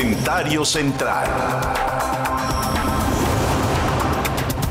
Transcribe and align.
Comentario 0.00 0.64
central. 0.64 1.28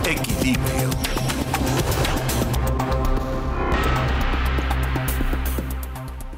Equilibrio. 0.03 0.89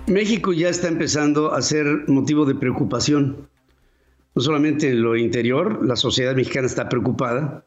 México 0.08 0.52
ya 0.52 0.68
está 0.68 0.90
empezando 0.90 1.54
a 1.54 1.62
ser 1.62 1.86
motivo 2.10 2.46
de 2.46 2.54
preocupación. 2.54 3.48
No 4.36 4.42
solamente 4.42 4.90
en 4.90 5.02
lo 5.02 5.16
interior, 5.16 5.86
la 5.86 5.96
sociedad 5.96 6.36
mexicana 6.36 6.68
está 6.68 6.90
preocupada, 6.90 7.66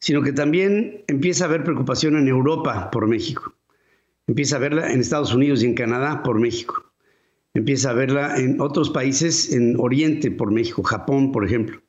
sino 0.00 0.20
que 0.20 0.34
también 0.34 1.02
empieza 1.06 1.44
a 1.44 1.48
haber 1.48 1.64
preocupación 1.64 2.14
en 2.18 2.28
Europa 2.28 2.90
por 2.90 3.06
México. 3.06 3.54
Empieza 4.26 4.56
a 4.56 4.58
verla 4.58 4.92
en 4.92 5.00
Estados 5.00 5.32
Unidos 5.32 5.62
y 5.62 5.66
en 5.66 5.74
Canadá 5.74 6.22
por 6.22 6.38
México. 6.38 6.87
Empieza 7.54 7.90
a 7.90 7.94
verla 7.94 8.38
en 8.38 8.60
otros 8.60 8.90
países 8.90 9.52
en 9.52 9.76
Oriente 9.78 10.30
por 10.30 10.50
México, 10.50 10.82
Japón, 10.82 11.32
por 11.32 11.44
ejemplo. 11.44 11.82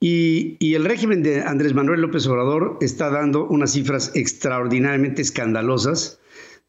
Y, 0.00 0.56
y, 0.60 0.74
el 0.74 0.84
régimen 0.84 1.22
de 1.22 1.40
Andrés 1.40 1.72
Manuel 1.72 2.02
López 2.02 2.26
Obrador 2.26 2.78
está 2.80 3.08
dando 3.10 3.46
unas 3.46 3.72
cifras 3.72 4.12
extraordinariamente 4.14 5.22
escandalosas 5.22 6.20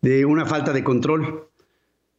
de 0.02 0.26
una 0.26 0.46
falta 0.46 0.72
de 0.72 0.84
control. 0.84 1.50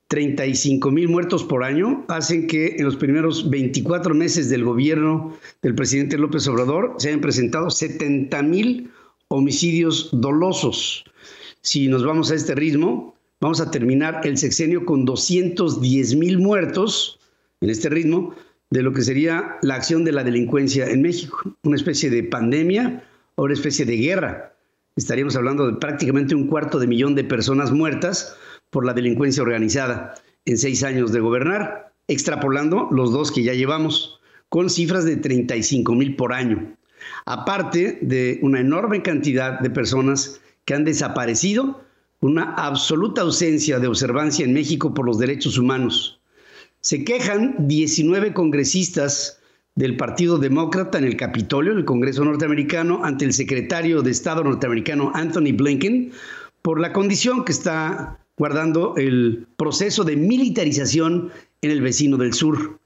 35 0.09 0.91
mil 0.93 1.09
muertos 1.09 1.43
por 1.43 1.65
año 1.65 2.05
hacen 2.09 2.47
que 2.47 2.77
en 2.77 2.85
los 2.85 2.97
primeros 2.97 3.51
24 3.51 4.15
meses 4.15 4.49
del 4.49 4.65
gobierno 4.65 5.37
del 5.63 5.75
presidente 5.75 6.17
López 6.17 6.47
Obrador 6.47 6.95
se 6.99 7.09
hayan 7.09 7.21
presentado 7.21 7.71
70 7.71 8.41
mil 8.43 8.91
homicidios 9.29 10.11
dolosos. 10.13 11.05
Si 11.61 11.89
nos 11.89 12.05
vamos 12.05 12.31
a 12.31 12.37
este 12.37 12.55
ritmo, 12.55 13.16
vamos 13.41 13.61
a 13.61 13.71
terminar 13.71 14.21
el 14.25 14.39
sexenio 14.39 14.85
con 14.85 15.05
210 15.05 16.17
mil 16.17 16.39
muertos 16.39 17.19
en 17.61 17.71
este 17.71 17.89
ritmo 17.89 18.35
de 18.71 18.83
lo 18.83 18.93
que 18.93 19.03
sería 19.03 19.57
la 19.63 19.77
acción 19.77 20.05
de 20.05 20.13
la 20.13 20.25
delincuencia 20.25 20.87
en 20.87 21.03
México, 21.03 21.57
una 21.63 21.77
especie 21.77 22.11
de 22.11 22.25
pandemia 22.25 23.05
o 23.37 23.45
una 23.45 23.55
especie 23.55 23.85
de 23.85 23.97
guerra. 23.97 24.55
Estaríamos 24.97 25.37
hablando 25.37 25.67
de 25.67 25.79
prácticamente 25.79 26.35
un 26.35 26.49
cuarto 26.49 26.79
de 26.79 26.87
millón 26.87 27.15
de 27.15 27.25
personas 27.25 27.71
muertas 27.71 28.37
por 28.71 28.85
la 28.85 28.95
delincuencia 28.95 29.43
organizada 29.43 30.15
en 30.47 30.59
seis 30.59 30.83
años 30.83 31.13
de 31.13 31.21
gobernar, 31.21 31.93
extrapolando 32.09 32.89
los 32.91 33.13
dos 33.13 33.31
que 33.31 33.43
ya 33.43 33.53
llevamos, 33.53 34.21
con 34.49 34.71
cifras 34.71 35.05
de 35.05 35.17
35 35.17 35.95
mil 35.95 36.17
por 36.17 36.33
año, 36.33 36.77
aparte 37.25 37.99
de 38.01 38.39
una 38.43 38.61
enorme 38.61 39.03
cantidad 39.03 39.61
de 39.61 39.71
personas 39.71 40.41
que 40.65 40.75
han 40.75 40.85
desaparecido, 40.85 41.86
una 42.27 42.55
absoluta 42.55 43.23
ausencia 43.23 43.79
de 43.79 43.87
observancia 43.87 44.45
en 44.45 44.53
México 44.53 44.93
por 44.93 45.07
los 45.07 45.19
derechos 45.19 45.59
humanos. 45.59 46.21
Se 46.81 47.05
quejan 47.05 47.69
19 47.69 48.33
congresistas 48.33 49.41
del 49.75 49.97
Partido 49.97 50.39
Demócrata 50.39 50.99
en 50.99 51.05
el 51.05 51.17
Capitolio, 51.17 51.73
en 51.73 51.79
el 51.79 51.85
Congreso 51.85 52.25
norteamericano, 52.25 53.05
ante 53.05 53.25
el 53.25 53.33
secretario 53.33 54.03
de 54.03 54.11
Estado 54.11 54.43
norteamericano 54.43 55.13
Anthony 55.15 55.53
Blinken, 55.55 56.13
por 56.63 56.81
la 56.81 56.93
condición 56.93 57.45
que 57.45 57.53
está 57.53 58.19
guardando 58.37 58.95
el 58.97 59.47
proceso 59.57 60.05
de 60.05 60.17
militarización 60.17 61.31
en 61.63 61.71
el 61.71 61.81
vecino 61.81 62.17
del 62.17 62.33
sur. 62.33 62.79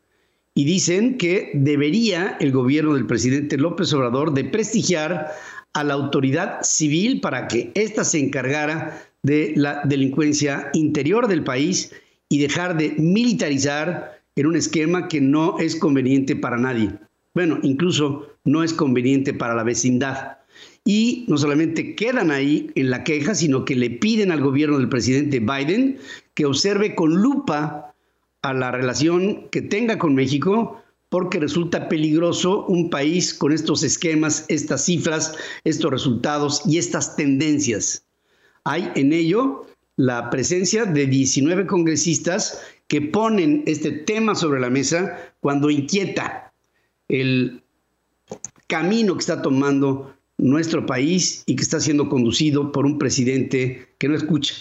Y 0.55 0.64
dicen 0.64 1.16
que 1.16 1.52
debería 1.55 2.36
el 2.41 2.50
gobierno 2.50 2.94
del 2.94 3.06
presidente 3.06 3.56
López 3.56 3.92
Obrador 3.92 4.34
de 4.34 4.44
prestigiar 4.44 5.28
a 5.72 5.84
la 5.84 5.94
autoridad 5.94 6.62
civil 6.62 7.20
para 7.20 7.46
que 7.46 7.70
ésta 7.74 8.05
se 8.05 8.18
encargara 8.18 9.09
de 9.23 9.53
la 9.57 9.83
delincuencia 9.85 10.71
interior 10.73 11.29
del 11.29 11.45
país 11.45 11.93
y 12.29 12.39
dejar 12.39 12.77
de 12.77 12.95
militarizar 12.99 14.21
en 14.37 14.47
un 14.47 14.57
esquema 14.57 15.09
que 15.09 15.21
no 15.21 15.59
es 15.59 15.77
conveniente 15.77 16.37
para 16.37 16.57
nadie. 16.57 16.93
Bueno, 17.35 17.59
incluso 17.63 18.29
no 18.45 18.63
es 18.63 18.73
conveniente 18.73 19.35
para 19.35 19.55
la 19.55 19.64
vecindad 19.64 20.39
y 20.85 21.25
no 21.29 21.36
solamente 21.36 21.95
quedan 21.95 22.30
ahí 22.30 22.70
en 22.75 22.91
la 22.91 23.05
queja, 23.05 23.35
sino 23.35 23.64
que 23.64 23.77
le 23.77 23.91
piden 23.91 24.33
al 24.33 24.41
gobierno 24.41 24.79
del 24.79 24.89
presidente 24.89 25.41
Biden 25.41 25.98
que 26.35 26.47
observe 26.47 26.95
con 26.95 27.14
lupa 27.14 27.95
a 28.42 28.55
la 28.55 28.70
relación 28.70 29.48
que 29.51 29.61
tenga 29.61 29.98
con 29.98 30.14
México, 30.14 30.83
porque 31.11 31.39
resulta 31.39 31.89
peligroso 31.89 32.64
un 32.67 32.89
país 32.89 33.35
con 33.35 33.53
estos 33.53 33.83
esquemas, 33.83 34.47
estas 34.48 34.85
cifras, 34.85 35.35
estos 35.64 35.91
resultados 35.91 36.63
y 36.64 36.79
estas 36.79 37.17
tendencias. 37.17 38.05
Hay 38.70 38.89
en 38.95 39.13
ello 39.13 39.67
la 39.97 40.31
presencia 40.31 40.85
de 40.85 41.08
19 41.08 41.67
congresistas 41.67 42.63
que 42.86 43.03
ponen 43.03 43.64
este 43.67 43.91
tema 43.91 44.36
sobre 44.36 44.61
la 44.61 44.70
mesa 44.70 45.35
cuando 45.41 45.70
inquieta 45.70 46.53
el 47.09 47.64
camino 48.69 49.14
que 49.14 49.20
está 49.23 49.42
tomando 49.42 50.14
nuestro 50.39 50.86
país 50.86 51.42
y 51.47 51.57
que 51.57 51.64
está 51.64 51.80
siendo 51.80 52.09
conducido 52.09 52.70
por 52.70 52.86
un 52.86 52.97
presidente 52.97 53.89
que 53.98 54.07
no 54.07 54.14
escucha 54.14 54.55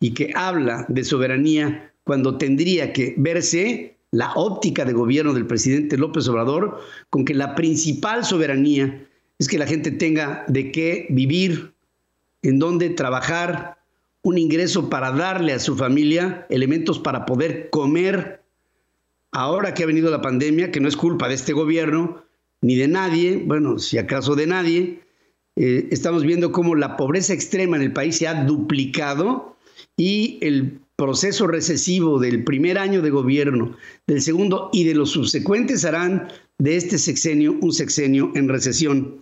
y 0.00 0.14
que 0.14 0.32
habla 0.34 0.86
de 0.88 1.04
soberanía 1.04 1.92
cuando 2.04 2.38
tendría 2.38 2.94
que 2.94 3.16
verse 3.18 3.98
la 4.12 4.32
óptica 4.32 4.86
de 4.86 4.94
gobierno 4.94 5.34
del 5.34 5.46
presidente 5.46 5.98
López 5.98 6.26
Obrador 6.28 6.80
con 7.10 7.26
que 7.26 7.34
la 7.34 7.54
principal 7.54 8.24
soberanía 8.24 9.06
es 9.38 9.46
que 9.46 9.58
la 9.58 9.66
gente 9.66 9.90
tenga 9.90 10.46
de 10.48 10.72
qué 10.72 11.06
vivir, 11.10 11.75
en 12.42 12.58
dónde 12.58 12.90
trabajar, 12.90 13.78
un 14.22 14.38
ingreso 14.38 14.90
para 14.90 15.12
darle 15.12 15.52
a 15.52 15.58
su 15.58 15.76
familia 15.76 16.46
elementos 16.50 16.98
para 16.98 17.26
poder 17.26 17.70
comer. 17.70 18.42
Ahora 19.30 19.74
que 19.74 19.82
ha 19.82 19.86
venido 19.86 20.10
la 20.10 20.22
pandemia, 20.22 20.70
que 20.70 20.80
no 20.80 20.88
es 20.88 20.96
culpa 20.96 21.28
de 21.28 21.34
este 21.34 21.52
gobierno, 21.52 22.24
ni 22.60 22.74
de 22.74 22.88
nadie, 22.88 23.42
bueno, 23.44 23.78
si 23.78 23.98
acaso 23.98 24.34
de 24.34 24.46
nadie. 24.46 25.00
Eh, 25.56 25.88
estamos 25.90 26.24
viendo 26.24 26.52
cómo 26.52 26.74
la 26.74 26.96
pobreza 26.96 27.32
extrema 27.32 27.76
en 27.76 27.82
el 27.82 27.92
país 27.92 28.16
se 28.16 28.26
ha 28.26 28.44
duplicado 28.44 29.56
y 29.96 30.38
el 30.42 30.80
proceso 30.96 31.46
recesivo 31.46 32.18
del 32.18 32.44
primer 32.44 32.78
año 32.78 33.02
de 33.02 33.10
gobierno, 33.10 33.76
del 34.06 34.22
segundo 34.22 34.70
y 34.72 34.84
de 34.84 34.94
los 34.94 35.10
subsecuentes 35.10 35.84
harán 35.84 36.28
de 36.58 36.76
este 36.76 36.98
sexenio 36.98 37.56
un 37.60 37.72
sexenio 37.72 38.32
en 38.34 38.48
recesión. 38.48 39.18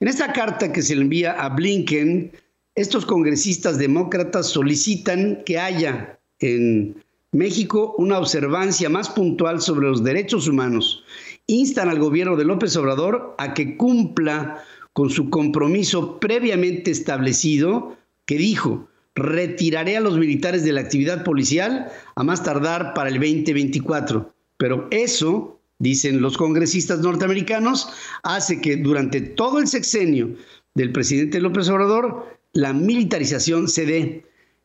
En 0.00 0.08
esta 0.08 0.32
carta 0.32 0.72
que 0.72 0.82
se 0.82 0.96
le 0.96 1.02
envía 1.02 1.32
a 1.32 1.50
Blinken, 1.50 2.32
estos 2.74 3.04
congresistas 3.06 3.78
demócratas 3.78 4.48
solicitan 4.48 5.42
que 5.44 5.58
haya 5.58 6.18
en 6.38 6.96
México 7.32 7.94
una 7.98 8.18
observancia 8.18 8.88
más 8.88 9.08
puntual 9.10 9.60
sobre 9.60 9.88
los 9.88 10.02
derechos 10.04 10.48
humanos 10.48 11.04
instan 11.46 11.88
al 11.88 11.98
gobierno 11.98 12.36
de 12.36 12.44
López 12.44 12.76
Obrador 12.76 13.34
a 13.38 13.54
que 13.54 13.76
cumpla 13.76 14.62
con 14.92 15.10
su 15.10 15.30
compromiso 15.30 16.18
previamente 16.20 16.90
establecido 16.90 17.96
que 18.26 18.36
dijo, 18.36 18.88
retiraré 19.14 19.96
a 19.96 20.00
los 20.00 20.18
militares 20.18 20.64
de 20.64 20.72
la 20.72 20.80
actividad 20.80 21.24
policial 21.24 21.90
a 22.14 22.22
más 22.22 22.42
tardar 22.42 22.94
para 22.94 23.08
el 23.08 23.16
2024. 23.16 24.32
Pero 24.56 24.86
eso, 24.90 25.58
dicen 25.78 26.20
los 26.20 26.36
congresistas 26.36 27.00
norteamericanos, 27.00 27.88
hace 28.22 28.60
que 28.60 28.76
durante 28.76 29.20
todo 29.20 29.58
el 29.58 29.66
sexenio 29.66 30.36
del 30.74 30.92
presidente 30.92 31.40
López 31.40 31.68
Obrador 31.68 32.26
la 32.52 32.72
militarización 32.72 33.68
se 33.68 33.86
dé. 33.86 34.02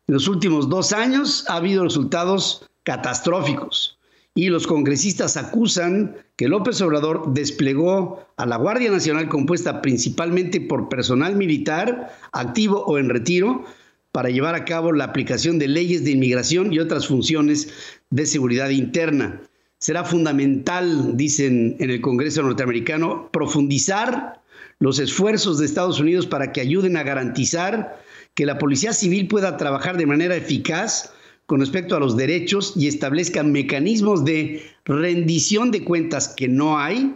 En 0.07 0.13
los 0.13 0.27
últimos 0.27 0.69
dos 0.69 0.93
años 0.93 1.45
ha 1.47 1.55
habido 1.55 1.83
resultados 1.83 2.65
catastróficos 2.83 3.97
y 4.35 4.49
los 4.49 4.67
congresistas 4.67 5.35
acusan 5.35 6.15
que 6.35 6.47
López 6.47 6.79
Obrador 6.81 7.33
desplegó 7.33 8.25
a 8.37 8.45
la 8.45 8.57
Guardia 8.57 8.91
Nacional 8.91 9.29
compuesta 9.29 9.81
principalmente 9.81 10.61
por 10.61 10.89
personal 10.89 11.35
militar 11.35 12.15
activo 12.31 12.85
o 12.85 12.99
en 12.99 13.09
retiro 13.09 13.65
para 14.11 14.29
llevar 14.29 14.55
a 14.55 14.63
cabo 14.63 14.93
la 14.93 15.05
aplicación 15.05 15.59
de 15.59 15.67
leyes 15.67 16.03
de 16.05 16.11
inmigración 16.11 16.71
y 16.71 16.79
otras 16.79 17.07
funciones 17.07 17.73
de 18.09 18.25
seguridad 18.25 18.69
interna. 18.69 19.41
Será 19.79 20.03
fundamental, 20.03 21.17
dicen 21.17 21.75
en 21.79 21.89
el 21.89 22.01
Congreso 22.01 22.41
norteamericano, 22.43 23.29
profundizar 23.31 24.41
los 24.79 24.99
esfuerzos 24.99 25.57
de 25.57 25.65
Estados 25.65 25.99
Unidos 25.99 26.27
para 26.27 26.51
que 26.51 26.61
ayuden 26.61 26.97
a 26.97 27.03
garantizar 27.03 28.01
que 28.35 28.45
la 28.45 28.57
Policía 28.57 28.93
Civil 28.93 29.27
pueda 29.27 29.57
trabajar 29.57 29.97
de 29.97 30.05
manera 30.05 30.35
eficaz 30.35 31.11
con 31.47 31.61
respecto 31.61 31.95
a 31.95 31.99
los 31.99 32.15
derechos 32.15 32.73
y 32.75 32.87
establezcan 32.87 33.51
mecanismos 33.51 34.25
de 34.25 34.63
rendición 34.85 35.71
de 35.71 35.83
cuentas 35.83 36.27
que 36.27 36.47
no 36.47 36.77
hay 36.77 37.15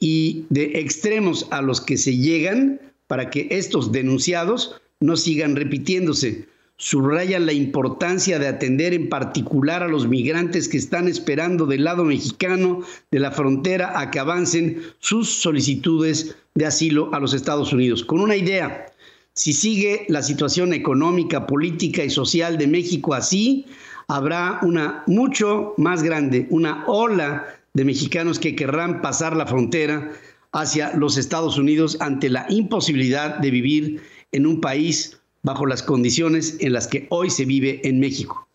y 0.00 0.44
de 0.50 0.80
extremos 0.80 1.46
a 1.50 1.62
los 1.62 1.80
que 1.80 1.96
se 1.96 2.16
llegan 2.16 2.80
para 3.06 3.30
que 3.30 3.48
estos 3.50 3.90
denunciados 3.92 4.80
no 5.00 5.16
sigan 5.16 5.56
repitiéndose. 5.56 6.46
Subrayan 6.80 7.44
la 7.44 7.52
importancia 7.52 8.38
de 8.38 8.46
atender 8.46 8.94
en 8.94 9.08
particular 9.08 9.82
a 9.82 9.88
los 9.88 10.06
migrantes 10.06 10.68
que 10.68 10.76
están 10.76 11.08
esperando 11.08 11.66
del 11.66 11.82
lado 11.82 12.04
mexicano 12.04 12.82
de 13.10 13.18
la 13.18 13.32
frontera 13.32 13.98
a 13.98 14.12
que 14.12 14.20
avancen 14.20 14.80
sus 15.00 15.28
solicitudes 15.28 16.36
de 16.54 16.66
asilo 16.66 17.12
a 17.12 17.18
los 17.18 17.34
Estados 17.34 17.72
Unidos. 17.72 18.04
Con 18.04 18.20
una 18.20 18.36
idea, 18.36 18.86
si 19.32 19.54
sigue 19.54 20.06
la 20.08 20.22
situación 20.22 20.72
económica, 20.72 21.48
política 21.48 22.04
y 22.04 22.10
social 22.10 22.58
de 22.58 22.68
México 22.68 23.12
así, 23.12 23.66
habrá 24.06 24.60
una 24.62 25.02
mucho 25.08 25.74
más 25.78 26.04
grande, 26.04 26.46
una 26.50 26.84
ola 26.86 27.44
de 27.74 27.84
mexicanos 27.84 28.38
que 28.38 28.54
querrán 28.54 29.02
pasar 29.02 29.36
la 29.36 29.46
frontera 29.46 30.12
hacia 30.52 30.94
los 30.94 31.16
Estados 31.16 31.58
Unidos 31.58 31.96
ante 32.00 32.30
la 32.30 32.46
imposibilidad 32.48 33.38
de 33.38 33.50
vivir 33.50 34.00
en 34.30 34.46
un 34.46 34.60
país 34.60 35.17
bajo 35.42 35.66
las 35.66 35.82
condiciones 35.82 36.56
en 36.60 36.72
las 36.72 36.88
que 36.88 37.06
hoy 37.10 37.30
se 37.30 37.44
vive 37.44 37.80
en 37.86 38.00
México. 38.00 38.48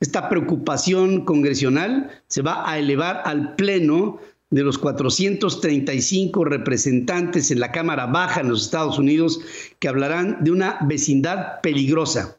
Esta 0.00 0.28
preocupación 0.28 1.24
congresional 1.24 2.10
se 2.28 2.42
va 2.42 2.68
a 2.70 2.78
elevar 2.78 3.22
al 3.24 3.56
Pleno 3.56 4.20
de 4.50 4.62
los 4.62 4.78
435 4.78 6.44
representantes 6.44 7.50
en 7.50 7.60
la 7.60 7.72
Cámara 7.72 8.06
Baja 8.06 8.40
en 8.40 8.48
los 8.48 8.64
Estados 8.64 8.98
Unidos 8.98 9.40
que 9.78 9.88
hablarán 9.88 10.38
de 10.42 10.52
una 10.52 10.78
vecindad 10.82 11.60
peligrosa, 11.60 12.38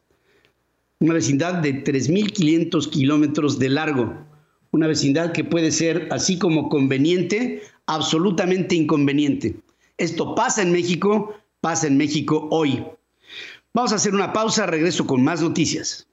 una 1.00 1.14
vecindad 1.14 1.56
de 1.56 1.84
3.500 1.84 2.90
kilómetros 2.90 3.60
de 3.60 3.70
largo, 3.70 4.26
una 4.72 4.88
vecindad 4.88 5.34
que 5.34 5.44
puede 5.44 5.72
ser 5.72 6.08
así 6.12 6.40
como 6.40 6.70
conveniente, 6.70 7.62
absolutamente 7.86 8.76
inconveniente. 8.76 9.56
Esto 9.98 10.34
pasa 10.34 10.62
en 10.62 10.72
México, 10.72 11.36
pasa 11.62 11.88
en 11.88 11.98
México 11.98 12.48
hoy. 12.52 12.84
Vamos 13.72 13.92
a 13.92 13.96
hacer 13.96 14.16
una 14.16 14.34
pausa, 14.34 14.66
regreso 14.66 15.06
con 15.06 15.24
más 15.24 15.42
noticias. 15.42 16.08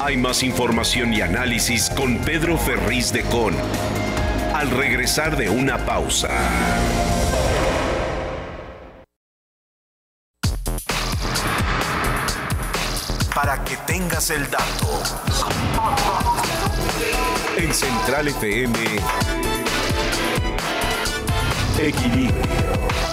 Hay 0.00 0.16
más 0.16 0.44
información 0.44 1.12
y 1.12 1.22
análisis 1.22 1.90
con 1.90 2.18
Pedro 2.18 2.56
Ferriz 2.56 3.12
de 3.12 3.22
Con. 3.24 3.54
Al 4.54 4.70
regresar 4.70 5.36
de 5.36 5.50
una 5.50 5.86
pausa. 5.86 6.28
Para 13.34 13.64
que 13.64 13.76
tengas 13.86 14.30
el 14.30 14.48
dato. 14.48 16.31
En 17.72 17.74
Central 17.74 18.28
FM. 18.28 18.74
Equilibrio. 21.78 23.11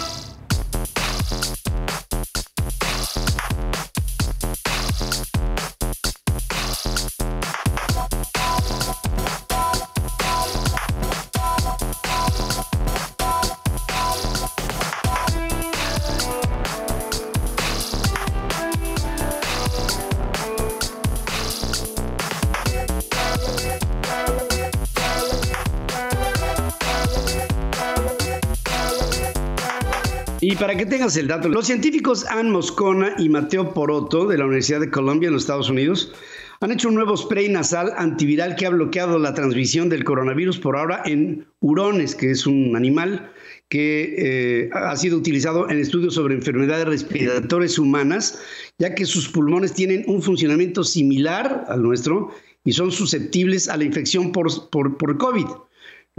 Para 30.59 30.75
que 30.75 30.85
tengas 30.85 31.15
el 31.15 31.27
dato, 31.27 31.47
los 31.47 31.67
científicos 31.67 32.25
Ann 32.25 32.51
Moscona 32.51 33.15
y 33.17 33.29
Mateo 33.29 33.73
Poroto 33.73 34.27
de 34.27 34.37
la 34.37 34.45
Universidad 34.45 34.81
de 34.81 34.89
Columbia 34.89 35.27
en 35.27 35.33
los 35.33 35.43
Estados 35.43 35.69
Unidos 35.69 36.11
han 36.59 36.71
hecho 36.71 36.89
un 36.89 36.95
nuevo 36.95 37.15
spray 37.15 37.47
nasal 37.47 37.93
antiviral 37.95 38.57
que 38.57 38.65
ha 38.65 38.69
bloqueado 38.69 39.17
la 39.19 39.33
transmisión 39.33 39.87
del 39.87 40.03
coronavirus 40.03 40.59
por 40.59 40.75
ahora 40.75 41.01
en 41.05 41.47
hurones, 41.61 42.13
que 42.13 42.31
es 42.31 42.45
un 42.45 42.75
animal 42.75 43.31
que 43.69 44.15
eh, 44.17 44.69
ha 44.73 44.97
sido 44.97 45.17
utilizado 45.17 45.69
en 45.69 45.79
estudios 45.79 46.15
sobre 46.15 46.35
enfermedades 46.35 46.87
respiratorias 46.87 47.79
humanas, 47.79 48.41
ya 48.77 48.93
que 48.93 49.05
sus 49.05 49.29
pulmones 49.29 49.73
tienen 49.73 50.03
un 50.07 50.21
funcionamiento 50.21 50.83
similar 50.83 51.65
al 51.69 51.81
nuestro 51.81 52.31
y 52.65 52.73
son 52.73 52.91
susceptibles 52.91 53.69
a 53.69 53.77
la 53.77 53.85
infección 53.85 54.33
por, 54.33 54.69
por, 54.69 54.97
por 54.97 55.17
COVID. 55.17 55.45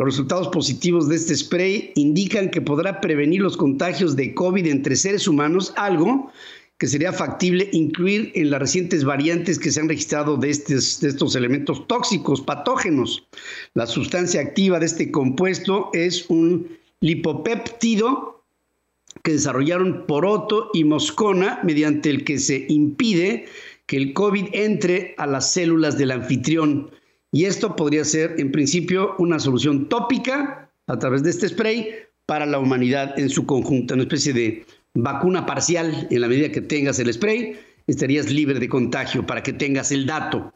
Los 0.01 0.07
resultados 0.07 0.49
positivos 0.49 1.11
de 1.11 1.17
este 1.17 1.37
spray 1.37 1.93
indican 1.95 2.51
que 2.51 2.63
podrá 2.63 3.03
prevenir 3.03 3.43
los 3.43 3.59
contagios 3.59 4.17
de 4.17 4.33
COVID 4.35 4.67
entre 4.67 4.97
seres 4.97 5.29
humanos, 5.29 5.75
algo 5.77 6.33
que 6.79 6.87
sería 6.87 7.13
factible 7.13 7.69
incluir 7.75 8.33
en 8.35 8.49
las 8.49 8.61
recientes 8.61 9.05
variantes 9.05 9.59
que 9.59 9.71
se 9.71 9.79
han 9.79 9.91
registrado 9.91 10.39
de, 10.39 10.49
estos, 10.49 11.37
elementos 11.37 11.87
tóxicos, 11.87 12.41
patógenos. 12.41 13.29
La 13.75 13.87
sustancia 13.87 14.41
activa 14.41 14.79
de 14.79 14.87
este 14.87 15.11
compuesto 15.11 15.91
es 15.93 16.25
un 16.31 16.79
lipopéptido 17.01 18.43
que 19.23 19.33
desarrollaron 19.33 20.07
Poroto 20.07 20.71
y 20.73 20.85
Moscona, 20.85 21.61
mediante 21.63 22.09
el 22.09 22.25
que 22.25 22.39
se 22.39 22.65
impide 22.71 23.45
que 23.85 23.99
el 23.99 24.15
COVID 24.15 24.47
entre 24.55 25.15
a 25.19 25.27
las 25.27 25.53
células 25.53 25.99
del 25.99 26.13
anfitrión. 26.13 26.91
Y 27.33 27.45
esto 27.45 27.77
podría 27.77 28.05
ser, 28.05 28.35
en 28.39 28.51
principio, 28.51 29.15
una 29.19 29.39
solución 29.39 29.89
tópica 29.89 30.71
a 30.87 30.99
través 30.99 31.23
de 31.23 31.31
este 31.31 31.49
spray 31.49 31.95
para 32.27 32.47
la 32.47 32.59
humanidad 32.59 33.19
en 33.19 33.31
su 33.31 33.47
conjunto, 33.47 33.95
una 33.95 34.03
especie 34.03 34.33
de 34.33 34.67
vacuna 34.95 35.47
parcial. 35.47 36.09
En 36.11 36.21
la 36.21 36.29
medida 36.29 36.51
que 36.51 36.61
tengas 36.61 36.99
el 36.99 37.13
spray, 37.13 37.59
estarías 37.87 38.31
libre 38.31 38.59
de 38.59 38.69
contagio 38.69 39.27
para 39.27 39.43
que 39.43 39.53
tengas 39.53 39.93
el 39.93 40.07
dato. 40.07 40.53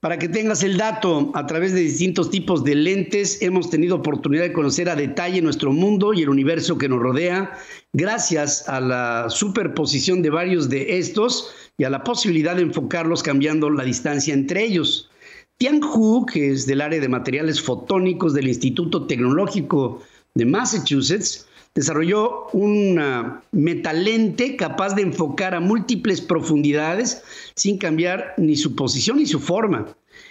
Para 0.00 0.18
que 0.18 0.28
tengas 0.28 0.62
el 0.62 0.76
dato, 0.76 1.32
a 1.34 1.46
través 1.46 1.72
de 1.72 1.80
distintos 1.80 2.30
tipos 2.30 2.62
de 2.62 2.74
lentes 2.74 3.40
hemos 3.40 3.70
tenido 3.70 3.96
oportunidad 3.96 4.42
de 4.42 4.52
conocer 4.52 4.90
a 4.90 4.96
detalle 4.96 5.40
nuestro 5.40 5.72
mundo 5.72 6.12
y 6.12 6.22
el 6.22 6.28
universo 6.28 6.76
que 6.76 6.90
nos 6.90 7.00
rodea, 7.00 7.52
gracias 7.94 8.68
a 8.68 8.80
la 8.80 9.30
superposición 9.30 10.20
de 10.20 10.28
varios 10.28 10.68
de 10.68 10.98
estos 10.98 11.54
y 11.78 11.84
a 11.84 11.90
la 11.90 12.04
posibilidad 12.04 12.54
de 12.54 12.62
enfocarlos 12.62 13.22
cambiando 13.22 13.70
la 13.70 13.84
distancia 13.84 14.34
entre 14.34 14.64
ellos. 14.64 15.10
Tianhu, 15.58 16.26
que 16.26 16.50
es 16.50 16.66
del 16.66 16.80
área 16.80 17.00
de 17.00 17.08
materiales 17.08 17.60
fotónicos 17.60 18.34
del 18.34 18.48
Instituto 18.48 19.06
Tecnológico 19.06 20.02
de 20.34 20.46
Massachusetts, 20.46 21.46
desarrolló 21.74 22.46
una 22.52 23.42
metalente 23.52 24.56
capaz 24.56 24.94
de 24.94 25.02
enfocar 25.02 25.54
a 25.54 25.60
múltiples 25.60 26.20
profundidades 26.20 27.22
sin 27.54 27.78
cambiar 27.78 28.34
ni 28.36 28.56
su 28.56 28.74
posición 28.74 29.18
ni 29.18 29.26
su 29.26 29.40
forma. 29.40 29.86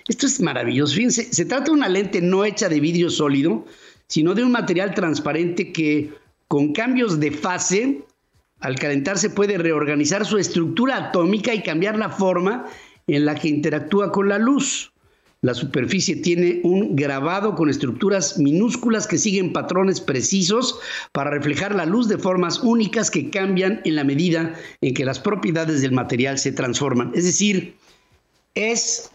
Esto 0.07 0.25
es 0.25 0.39
maravilloso. 0.41 0.95
Fíjense, 0.95 1.33
se 1.33 1.45
trata 1.45 1.65
de 1.65 1.71
una 1.71 1.89
lente 1.89 2.21
no 2.21 2.45
hecha 2.45 2.69
de 2.69 2.79
vidrio 2.79 3.09
sólido, 3.09 3.65
sino 4.07 4.33
de 4.33 4.43
un 4.43 4.51
material 4.51 4.93
transparente 4.93 5.71
que 5.71 6.13
con 6.47 6.73
cambios 6.73 7.19
de 7.19 7.31
fase, 7.31 8.03
al 8.59 8.75
calentarse 8.75 9.29
puede 9.29 9.57
reorganizar 9.57 10.25
su 10.25 10.37
estructura 10.37 10.97
atómica 10.97 11.53
y 11.53 11.63
cambiar 11.63 11.97
la 11.97 12.09
forma 12.09 12.65
en 13.07 13.25
la 13.25 13.35
que 13.35 13.49
interactúa 13.49 14.11
con 14.11 14.29
la 14.29 14.37
luz. 14.37 14.92
La 15.43 15.53
superficie 15.53 16.15
tiene 16.15 16.61
un 16.63 16.95
grabado 16.95 17.53
con 17.53 17.69
estructuras 17.69 18.39
minúsculas 18.39 19.07
que 19.07 19.17
siguen 19.17 19.51
patrones 19.51 19.99
precisos 19.99 20.79
para 21.11 21.31
reflejar 21.31 21.75
la 21.75 21.85
luz 21.85 22.07
de 22.07 22.17
formas 22.17 22.59
únicas 22.63 23.11
que 23.11 23.29
cambian 23.29 23.81
en 23.83 23.97
la 23.97 24.05
medida 24.05 24.55
en 24.79 24.93
que 24.93 25.03
las 25.03 25.19
propiedades 25.19 25.81
del 25.81 25.91
material 25.91 26.39
se 26.39 26.53
transforman. 26.53 27.11
Es 27.13 27.25
decir, 27.25 27.75
es, 28.55 29.11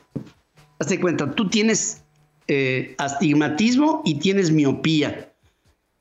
hazte 0.78 1.00
cuenta, 1.00 1.30
tú 1.30 1.48
tienes 1.48 2.02
eh, 2.46 2.94
astigmatismo 2.98 4.02
y 4.04 4.18
tienes 4.18 4.50
miopía. 4.50 5.32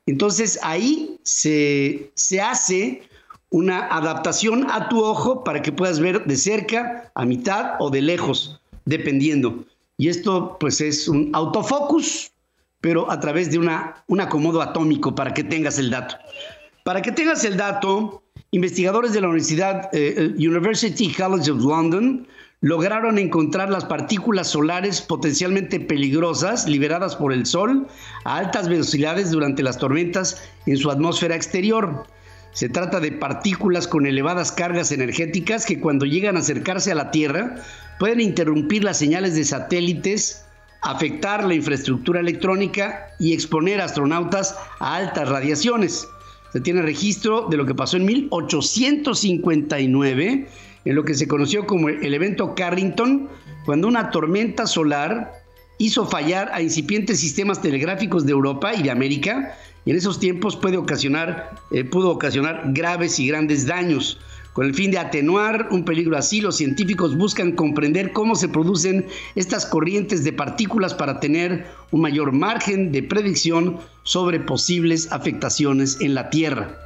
Entonces 0.04 0.58
ahí 0.62 1.18
se, 1.22 2.10
se 2.12 2.42
hace 2.42 3.00
una 3.48 3.86
adaptación 3.86 4.66
a 4.70 4.90
tu 4.90 5.02
ojo 5.02 5.42
para 5.42 5.62
que 5.62 5.72
puedas 5.72 6.00
ver 6.00 6.26
de 6.26 6.36
cerca, 6.36 7.10
a 7.14 7.24
mitad 7.24 7.76
o 7.78 7.88
de 7.88 8.02
lejos, 8.02 8.60
dependiendo. 8.84 9.64
Y 9.98 10.08
esto 10.08 10.56
pues 10.58 10.80
es 10.80 11.08
un 11.08 11.30
autofocus, 11.34 12.30
pero 12.80 13.10
a 13.10 13.18
través 13.18 13.50
de 13.50 13.58
una, 13.58 14.04
un 14.06 14.20
acomodo 14.20 14.62
atómico 14.62 15.14
para 15.14 15.34
que 15.34 15.42
tengas 15.42 15.78
el 15.78 15.90
dato. 15.90 16.16
Para 16.84 17.02
que 17.02 17.10
tengas 17.10 17.44
el 17.44 17.56
dato, 17.56 18.22
investigadores 18.52 19.12
de 19.12 19.20
la 19.20 19.26
Universidad 19.26 19.90
eh, 19.92 20.34
University 20.38 21.12
College 21.12 21.50
of 21.50 21.62
London 21.62 22.26
lograron 22.60 23.18
encontrar 23.18 23.70
las 23.70 23.84
partículas 23.84 24.48
solares 24.48 25.00
potencialmente 25.00 25.80
peligrosas 25.80 26.66
liberadas 26.66 27.16
por 27.16 27.32
el 27.32 27.44
Sol 27.44 27.86
a 28.24 28.38
altas 28.38 28.68
velocidades 28.68 29.32
durante 29.32 29.62
las 29.64 29.78
tormentas 29.78 30.48
en 30.66 30.76
su 30.76 30.90
atmósfera 30.90 31.34
exterior. 31.34 32.04
Se 32.52 32.68
trata 32.68 33.00
de 33.00 33.12
partículas 33.12 33.86
con 33.86 34.06
elevadas 34.06 34.52
cargas 34.52 34.92
energéticas 34.92 35.66
que 35.66 35.80
cuando 35.80 36.06
llegan 36.06 36.36
a 36.36 36.40
acercarse 36.40 36.92
a 36.92 36.96
la 36.96 37.10
Tierra 37.10 37.56
pueden 37.98 38.20
interrumpir 38.20 38.84
las 38.84 38.98
señales 38.98 39.34
de 39.34 39.44
satélites, 39.44 40.44
afectar 40.82 41.44
la 41.44 41.54
infraestructura 41.54 42.20
electrónica 42.20 43.06
y 43.18 43.32
exponer 43.32 43.80
astronautas 43.80 44.54
a 44.80 44.96
altas 44.96 45.28
radiaciones. 45.28 46.06
Se 46.52 46.60
tiene 46.60 46.82
registro 46.82 47.48
de 47.48 47.56
lo 47.56 47.66
que 47.66 47.74
pasó 47.74 47.96
en 47.96 48.04
1859, 48.06 50.48
en 50.84 50.94
lo 50.94 51.04
que 51.04 51.14
se 51.14 51.26
conoció 51.28 51.66
como 51.66 51.88
el 51.88 52.14
evento 52.14 52.54
Carrington, 52.54 53.28
cuando 53.66 53.88
una 53.88 54.10
tormenta 54.10 54.66
solar 54.66 55.32
hizo 55.78 56.06
fallar 56.06 56.50
a 56.52 56.62
incipientes 56.62 57.20
sistemas 57.20 57.60
telegráficos 57.60 58.24
de 58.24 58.32
Europa 58.32 58.74
y 58.74 58.82
de 58.82 58.90
América, 58.90 59.54
y 59.84 59.90
en 59.90 59.96
esos 59.96 60.18
tiempos 60.18 60.56
puede 60.56 60.76
ocasionar, 60.76 61.54
eh, 61.70 61.84
pudo 61.84 62.10
ocasionar 62.10 62.62
graves 62.66 63.18
y 63.18 63.28
grandes 63.28 63.66
daños. 63.66 64.18
Con 64.52 64.66
el 64.66 64.74
fin 64.74 64.90
de 64.90 64.98
atenuar 64.98 65.68
un 65.70 65.84
peligro 65.84 66.16
así, 66.16 66.40
los 66.40 66.56
científicos 66.56 67.16
buscan 67.16 67.52
comprender 67.52 68.12
cómo 68.12 68.34
se 68.34 68.48
producen 68.48 69.06
estas 69.36 69.64
corrientes 69.64 70.24
de 70.24 70.32
partículas 70.32 70.94
para 70.94 71.20
tener 71.20 71.64
un 71.92 72.00
mayor 72.00 72.32
margen 72.32 72.90
de 72.90 73.04
predicción 73.04 73.78
sobre 74.02 74.40
posibles 74.40 75.12
afectaciones 75.12 76.00
en 76.00 76.14
la 76.14 76.28
Tierra, 76.28 76.76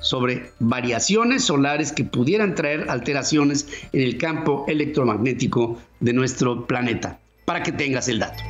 sobre 0.00 0.50
variaciones 0.58 1.44
solares 1.44 1.92
que 1.92 2.02
pudieran 2.02 2.56
traer 2.56 2.90
alteraciones 2.90 3.68
en 3.92 4.02
el 4.02 4.18
campo 4.18 4.64
electromagnético 4.66 5.78
de 6.00 6.12
nuestro 6.14 6.66
planeta, 6.66 7.20
para 7.44 7.62
que 7.62 7.70
tengas 7.70 8.08
el 8.08 8.18
dato. 8.18 8.42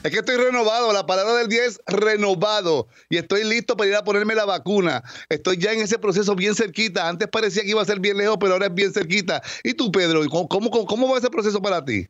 Es 0.04 0.12
que 0.12 0.18
estoy 0.18 0.38
renovado, 0.38 0.92
la 0.94 1.06
palabra 1.06 1.36
del 1.36 1.48
día 1.48 1.64
es 1.64 1.80
renovado 1.86 2.88
y 3.08 3.18
estoy 3.18 3.44
listo 3.44 3.78
para 3.78 3.90
ir 3.90 3.96
a 3.96 4.04
ponerme 4.04 4.34
la 4.34 4.46
vacuna. 4.46 5.04
Estoy 5.30 5.58
ya 5.58 5.74
en 5.74 5.82
ese 5.82 6.00
proceso 6.00 6.34
bien 6.34 6.56
cerquita. 6.56 7.08
Antes 7.08 7.28
parecía 7.28 7.62
que 7.62 7.70
iba 7.70 7.82
a 7.82 7.86
ser 7.86 8.00
bien 8.00 8.18
lejos, 8.18 8.38
pero 8.40 8.54
ahora 8.54 8.66
es 8.66 8.74
bien 8.74 8.92
cerquita. 8.92 9.44
¿Y 9.64 9.76
tú, 9.76 9.92
Pedro, 9.92 10.22
cómo, 10.28 10.72
cómo, 10.72 11.12
va 11.12 11.20
ese 11.20 11.30
proceso 11.30 11.62
para 11.62 11.86
ti? 11.86 12.08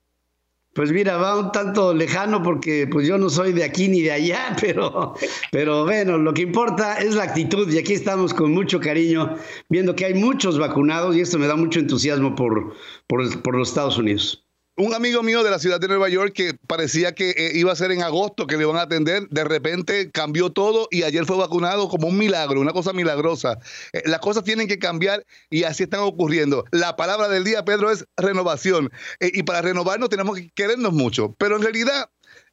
Pues 0.73 0.91
mira, 0.91 1.17
va 1.17 1.39
un 1.39 1.51
tanto 1.51 1.93
lejano 1.93 2.43
porque 2.43 2.87
pues 2.87 3.07
yo 3.07 3.17
no 3.17 3.29
soy 3.29 3.53
de 3.53 3.63
aquí 3.63 3.87
ni 3.87 4.01
de 4.01 4.11
allá, 4.11 4.55
pero, 4.61 5.15
pero 5.51 5.85
bueno, 5.85 6.17
lo 6.17 6.33
que 6.33 6.43
importa 6.43 6.99
es 6.99 7.15
la 7.15 7.23
actitud 7.23 7.69
y 7.71 7.77
aquí 7.77 7.93
estamos 7.93 8.33
con 8.33 8.51
mucho 8.51 8.79
cariño 8.79 9.35
viendo 9.69 9.95
que 9.95 10.05
hay 10.05 10.13
muchos 10.13 10.59
vacunados 10.59 11.15
y 11.15 11.21
esto 11.21 11.39
me 11.39 11.47
da 11.47 11.55
mucho 11.55 11.79
entusiasmo 11.79 12.35
por, 12.35 12.73
por, 13.07 13.41
por 13.41 13.55
los 13.55 13.69
Estados 13.69 13.97
Unidos 13.97 14.48
un 14.79 14.93
amigo 14.93 15.21
mío 15.23 15.43
de 15.43 15.51
la 15.51 15.59
ciudad 15.59 15.79
de 15.79 15.89
Nueva 15.89 16.07
York 16.07 16.31
que 16.33 16.53
parecía 16.67 17.13
que 17.13 17.31
eh, 17.31 17.51
iba 17.55 17.71
a 17.71 17.75
ser 17.75 17.91
en 17.91 18.01
agosto 18.01 18.47
que 18.47 18.55
le 18.55 18.63
iban 18.63 18.77
a 18.77 18.83
atender, 18.83 19.27
de 19.29 19.43
repente 19.43 20.09
cambió 20.09 20.51
todo 20.51 20.87
y 20.89 21.03
ayer 21.03 21.25
fue 21.25 21.37
vacunado 21.37 21.89
como 21.89 22.07
un 22.07 22.17
milagro, 22.17 22.61
una 22.61 22.71
cosa 22.71 22.93
milagrosa. 22.93 23.59
Eh, 23.91 24.03
las 24.05 24.19
cosas 24.19 24.45
tienen 24.45 24.67
que 24.67 24.79
cambiar 24.79 25.25
y 25.49 25.63
así 25.63 25.83
están 25.83 25.99
ocurriendo. 26.01 26.63
La 26.71 26.95
palabra 26.95 27.27
del 27.27 27.43
día, 27.43 27.65
Pedro, 27.65 27.91
es 27.91 28.05
renovación. 28.15 28.89
Eh, 29.19 29.31
y 29.33 29.43
para 29.43 29.61
renovarnos 29.61 30.09
tenemos 30.09 30.37
que 30.37 30.49
querernos 30.55 30.93
mucho. 30.93 31.35
Pero 31.37 31.57
en 31.57 31.61
realidad 31.61 32.09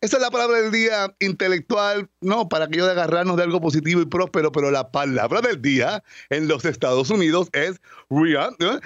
esa 0.06 0.18
es 0.18 0.22
la 0.22 0.30
palabra 0.30 0.60
del 0.60 0.70
día 0.70 1.12
intelectual, 1.18 2.08
no, 2.20 2.48
para 2.48 2.68
que 2.68 2.78
yo 2.78 2.86
de 2.86 2.92
agarrarnos 2.92 3.36
de 3.36 3.42
algo 3.42 3.60
positivo 3.60 4.00
y 4.00 4.06
próspero, 4.06 4.52
pero 4.52 4.70
la 4.70 4.92
palabra 4.92 5.40
del 5.40 5.60
día 5.60 6.04
en 6.30 6.46
los 6.46 6.64
Estados 6.64 7.10
Unidos 7.10 7.48
es 7.52 7.80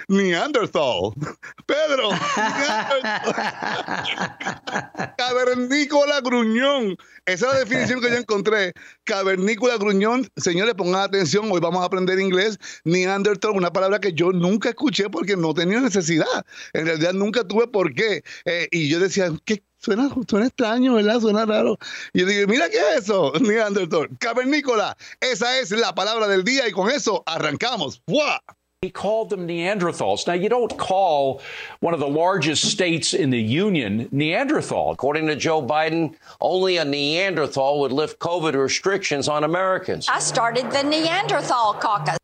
Neanderthal. 0.07 1.11
Pedro, 1.67 2.09
Cavernícola 5.17 6.21
gruñón. 6.21 6.97
Esa 7.27 7.49
es 7.49 7.53
la 7.53 7.59
definición 7.59 8.01
que 8.01 8.09
yo 8.09 8.15
encontré. 8.15 8.73
Cavernícola 9.03 9.77
gruñón. 9.77 10.27
Señores, 10.37 10.73
pongan 10.73 11.01
atención, 11.01 11.51
hoy 11.51 11.59
vamos 11.59 11.83
a 11.83 11.85
aprender 11.85 12.19
inglés. 12.19 12.57
Neanderthal, 12.83 13.51
una 13.51 13.71
palabra 13.71 13.99
que 13.99 14.13
yo 14.13 14.31
nunca 14.31 14.69
escuché 14.69 15.07
porque 15.07 15.37
no 15.37 15.53
tenía 15.53 15.81
necesidad. 15.81 16.47
En 16.73 16.87
realidad 16.87 17.13
nunca 17.13 17.43
tuve 17.43 17.67
por 17.67 17.93
qué. 17.93 18.23
Eh, 18.45 18.67
y 18.71 18.89
yo 18.89 18.99
decía, 18.99 19.29
¿qué 19.45 19.63
Suena, 19.81 20.09
suena 20.27 20.45
extraño, 20.45 20.93
¿verdad? 20.93 21.19
Suena 21.19 21.45
raro. 21.45 21.77
Y 22.13 22.19
yo 22.19 22.27
digo, 22.27 22.47
mira 22.47 22.69
qué 22.69 22.77
es 22.77 23.03
eso, 23.03 23.33
Neanderthal. 23.41 24.09
Cavernícola. 24.19 24.95
Esa 25.19 25.57
es 25.59 25.71
la 25.71 25.95
palabra 25.95 26.27
del 26.27 26.43
día 26.43 26.67
y 26.67 26.71
con 26.71 26.89
eso 26.91 27.23
arrancamos. 27.25 28.01
He 28.83 28.89
called 28.89 29.29
them 29.29 29.47
Neanderthals. 29.47 30.25
Now, 30.25 30.33
you 30.33 30.49
don't 30.49 30.75
call 30.75 31.39
one 31.81 31.93
of 31.93 31.99
the 31.99 32.07
largest 32.07 32.65
states 32.71 33.13
in 33.13 33.29
the 33.29 33.39
Union 33.39 34.09
Neanderthal. 34.11 34.89
According 34.89 35.27
to 35.27 35.35
Joe 35.35 35.61
Biden, 35.61 36.15
only 36.39 36.77
a 36.77 36.85
Neanderthal 36.85 37.79
would 37.81 37.91
lift 37.91 38.17
COVID 38.17 38.55
restrictions 38.55 39.27
on 39.27 39.43
Americans. 39.43 40.07
I 40.09 40.17
started 40.17 40.71
the 40.71 40.81
Neanderthal 40.81 41.75
caucus. 41.75 42.20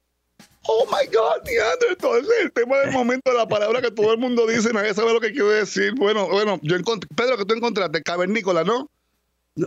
Oh 0.70 0.86
my 0.92 1.08
God, 1.08 1.46
Neanderthal, 1.46 2.26
el 2.44 2.52
tema 2.52 2.78
del 2.80 2.92
momento, 2.92 3.32
la 3.32 3.48
palabra 3.48 3.82
que 3.82 3.90
todo 3.90 4.12
el 4.12 4.18
mundo 4.18 4.46
dice, 4.46 4.74
nadie 4.74 4.94
sabe 4.94 5.14
lo 5.14 5.22
que 5.22 5.32
quiero 5.32 5.50
decir. 5.50 5.94
Bueno, 5.96 6.28
bueno, 6.28 6.60
yo 6.62 6.76
encontré, 6.76 7.10
Pedro, 7.16 7.38
que 7.38 7.46
tú 7.46 7.54
encontraste, 7.54 8.04
cavernícola, 8.04 8.66
¿no? 8.66 8.90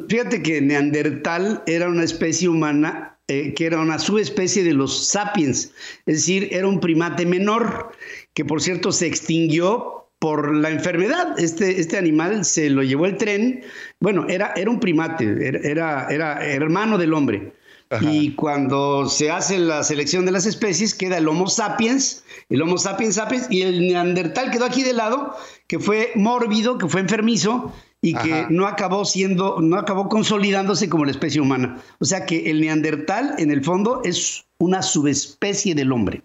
Fíjate 0.08 0.42
que 0.42 0.60
Neandertal 0.60 1.62
era 1.66 1.88
una 1.88 2.04
especie 2.04 2.48
humana 2.48 3.18
eh, 3.28 3.54
que 3.54 3.64
era 3.64 3.80
una 3.80 3.98
subespecie 3.98 4.62
de 4.62 4.74
los 4.74 5.06
sapiens, 5.08 5.72
es 6.04 6.16
decir, 6.16 6.48
era 6.52 6.66
un 6.68 6.80
primate 6.80 7.24
menor 7.24 7.92
que 8.34 8.44
por 8.44 8.60
cierto 8.60 8.92
se 8.92 9.06
extinguió 9.06 10.08
por 10.18 10.54
la 10.54 10.70
enfermedad. 10.70 11.38
Este, 11.38 11.80
este 11.80 11.96
animal 11.96 12.44
se 12.44 12.68
lo 12.68 12.82
llevó 12.82 13.06
el 13.06 13.16
tren, 13.16 13.64
bueno, 14.00 14.26
era, 14.28 14.52
era 14.54 14.70
un 14.70 14.80
primate, 14.80 15.24
era, 15.64 16.08
era 16.08 16.44
hermano 16.44 16.98
del 16.98 17.14
hombre 17.14 17.52
y 18.00 18.34
cuando 18.34 19.08
se 19.08 19.30
hace 19.30 19.58
la 19.58 19.82
selección 19.82 20.24
de 20.24 20.32
las 20.32 20.46
especies, 20.46 20.94
queda 20.94 21.18
el 21.18 21.26
Homo 21.26 21.48
sapiens, 21.48 22.22
el 22.48 22.62
Homo 22.62 22.78
sapiens 22.78 23.16
sapiens, 23.16 23.46
y 23.50 23.62
el 23.62 23.80
Neandertal 23.88 24.50
quedó 24.50 24.64
aquí 24.64 24.82
de 24.82 24.92
lado, 24.92 25.34
que 25.66 25.80
fue 25.80 26.12
mórbido, 26.14 26.78
que 26.78 26.86
fue 26.86 27.00
enfermizo, 27.00 27.72
y 28.02 28.14
que 28.14 28.46
no 28.48 28.66
acabó 28.66 29.04
siendo, 29.04 29.60
no 29.60 29.76
acabó 29.76 30.08
consolidándose 30.08 30.88
como 30.88 31.04
la 31.04 31.10
especie 31.10 31.40
humana. 31.40 31.82
O 31.98 32.04
sea 32.04 32.24
que 32.26 32.50
el 32.50 32.60
Neandertal, 32.60 33.34
en 33.38 33.50
el 33.50 33.62
fondo, 33.62 34.02
es 34.04 34.44
una 34.58 34.82
subespecie 34.82 35.74
del 35.74 35.92
hombre. 35.92 36.22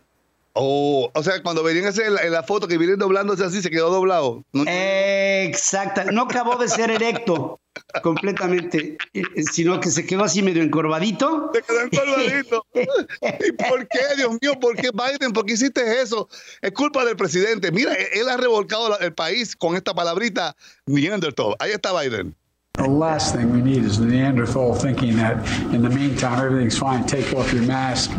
Oh, 0.54 1.12
o 1.14 1.24
sea, 1.24 1.44
cuando 1.44 1.64
venían 1.64 1.92
en 2.00 2.32
la, 2.32 2.44
foto 2.44 2.68
que 2.68 2.78
vienen 2.78 2.98
doblándose 2.98 3.44
así, 3.44 3.62
se 3.62 3.70
quedó 3.70 3.90
doblado. 3.90 4.46
Exacto, 4.54 6.10
no 6.14 6.22
acabó 6.22 6.56
de 6.56 6.70
ser 6.70 6.92
erecto 6.92 7.60
completamente, 8.02 8.98
eh, 9.14 9.24
sino 9.52 9.80
que 9.80 9.90
se 9.90 10.06
quedó 10.06 10.24
así 10.24 10.42
medio 10.42 10.64
encorvadito. 10.64 11.52
Se 11.54 11.62
quedó 11.62 11.82
encorvadito. 11.82 12.66
¿Y 12.74 13.52
por 13.52 13.88
qué, 13.88 14.00
Dios 14.18 14.38
mío? 14.42 14.60
¿Por 14.60 14.76
qué 14.76 14.90
Biden? 14.92 15.34
¿Por 15.34 15.46
qué 15.46 15.54
hiciste 15.54 16.02
eso? 16.02 16.28
Es 16.62 16.72
culpa 16.72 17.06
del 17.06 17.16
presidente. 17.16 17.72
Mira, 17.72 17.94
él 17.94 18.30
ha 18.30 18.38
revolcado 18.38 18.98
el 19.00 19.14
país 19.14 19.56
con 19.56 19.76
esta 19.76 19.94
palabrita 19.94 20.56
Neanderthal. 20.86 21.56
Ahí 21.60 21.72
está 21.72 21.92
Biden. 22.00 22.36
The 22.78 22.90
last 22.90 23.34
thing 23.34 23.54
we 23.54 23.62
need 23.62 23.86
is 23.86 23.98
the 23.98 24.06
Neanderthal 24.06 24.76
thinking 24.76 25.16
that 25.16 25.38
in 25.74 25.82
the 25.82 25.90
meantime 25.90 26.46
everything's 26.46 26.78
fine, 26.78 27.06
take 27.06 27.34
off 27.34 27.54
your 27.54 27.64
mask, 27.64 28.12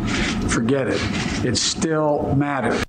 forget 0.48 0.88
it. 0.88 1.00
It 1.44 1.58
still 1.58 2.34
matters. 2.34 2.82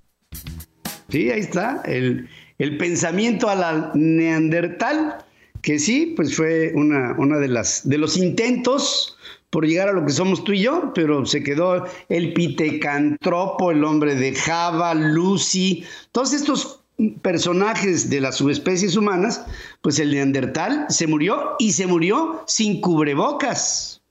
Sí, 1.10 1.30
ahí 1.30 1.42
está, 1.42 1.82
el, 1.84 2.30
el 2.58 2.78
pensamiento 2.78 3.50
a 3.50 3.56
la 3.56 3.92
Neandertal, 3.96 5.26
que 5.68 5.80
sí, 5.80 6.14
pues 6.16 6.34
fue 6.34 6.72
una, 6.76 7.14
una 7.18 7.40
de, 7.40 7.50
las, 7.50 7.90
de 7.90 7.98
los 7.98 8.16
intentos 8.16 9.18
por 9.50 9.68
llegar 9.68 9.90
a 9.90 9.92
lo 9.92 10.06
que 10.06 10.14
somos 10.14 10.46
tú 10.46 10.54
y 10.54 10.62
yo, 10.62 10.94
pero 10.96 11.26
se 11.26 11.44
quedó 11.44 11.84
el 12.08 12.32
pitecantropo, 12.32 13.72
el 13.72 13.84
hombre 13.84 14.16
de 14.16 14.34
Java, 14.34 14.94
Lucy, 14.94 15.84
todos 16.14 16.32
estos 16.32 16.80
personajes 17.22 18.10
de 18.10 18.22
las 18.22 18.38
subespecies 18.38 18.96
humanas, 18.96 19.44
pues 19.82 20.00
el 20.00 20.12
neandertal 20.12 20.86
se 20.88 21.06
murió 21.06 21.58
y 21.60 21.74
se 21.74 21.86
murió 21.86 22.46
sin 22.48 22.80
cubrebocas. 22.80 24.02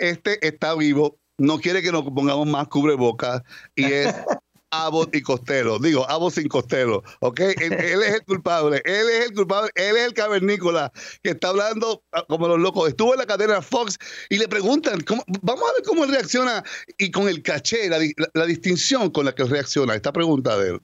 Este 0.00 0.44
está 0.44 0.74
vivo, 0.74 1.18
no 1.38 1.60
quiere 1.60 1.82
que 1.82 1.92
nos 1.92 2.02
pongamos 2.02 2.48
más 2.48 2.66
cubrebocas 2.66 3.44
y 3.76 3.84
es 3.84 4.12
Abbott 4.70 5.14
y 5.14 5.22
Costello. 5.22 5.78
Digo, 5.78 6.08
Abbott 6.08 6.34
sin 6.34 6.48
Costello, 6.48 7.02
¿ok? 7.20 7.40
Él, 7.40 7.72
es 8.02 8.14
el 8.14 8.24
culpable, 8.24 8.82
él 8.84 9.08
es 9.08 9.26
el 9.26 9.34
culpable, 9.34 9.70
él 9.74 9.96
es 9.96 10.06
el 10.06 10.14
cavernícola 10.14 10.92
que 11.22 11.30
está 11.30 11.48
hablando 11.48 12.02
ah, 12.12 12.24
como 12.28 12.48
los 12.48 12.58
locos. 12.58 12.88
Estuvo 12.88 13.12
en 13.12 13.18
la 13.18 13.26
cadena 13.26 13.62
Fox 13.62 13.98
y 14.28 14.38
le 14.38 14.48
preguntan, 14.48 15.00
¿cómo, 15.00 15.24
vamos 15.42 15.64
a 15.68 15.72
ver 15.74 15.82
cómo 15.84 16.04
él 16.04 16.10
reacciona 16.10 16.62
y 16.98 17.10
con 17.10 17.28
el 17.28 17.42
caché, 17.42 17.88
la, 17.88 18.46
distinción 18.46 19.10
con 19.10 19.24
la 19.24 19.32
que 19.32 19.44
reacciona 19.44 19.94
esta 19.94 20.12
pregunta 20.12 20.56
de, 20.56 20.78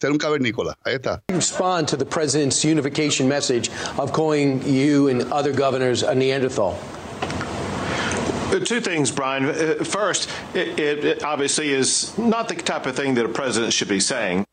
ser 0.00 0.10
un 0.10 0.18
cavernícola. 0.18 0.76
Ahí 0.84 0.94
está. 0.94 1.22
Respond 1.28 1.88
to 1.88 1.96
the 1.96 2.04
president's 2.04 2.64
unification 2.64 3.28
message 3.28 3.70
of 3.98 4.12
calling 4.12 4.62
you 4.66 5.08
and 5.08 5.22
other 5.32 5.52
governors 5.52 6.02
a 6.02 6.14
Neanderthal. 6.14 6.76
Two 8.50 8.80
things, 8.80 9.12
Brian. 9.12 9.44
Uh, 9.44 9.84
first, 9.84 10.28
it, 10.54 10.78
it 10.78 11.22
obviously 11.22 11.70
is 11.70 12.16
not 12.18 12.48
the 12.48 12.56
type 12.56 12.86
of 12.86 12.96
thing 12.96 13.14
that 13.14 13.24
a 13.24 13.28
president 13.28 13.72
should 13.72 13.88
be 13.88 14.00
saying. 14.00 14.44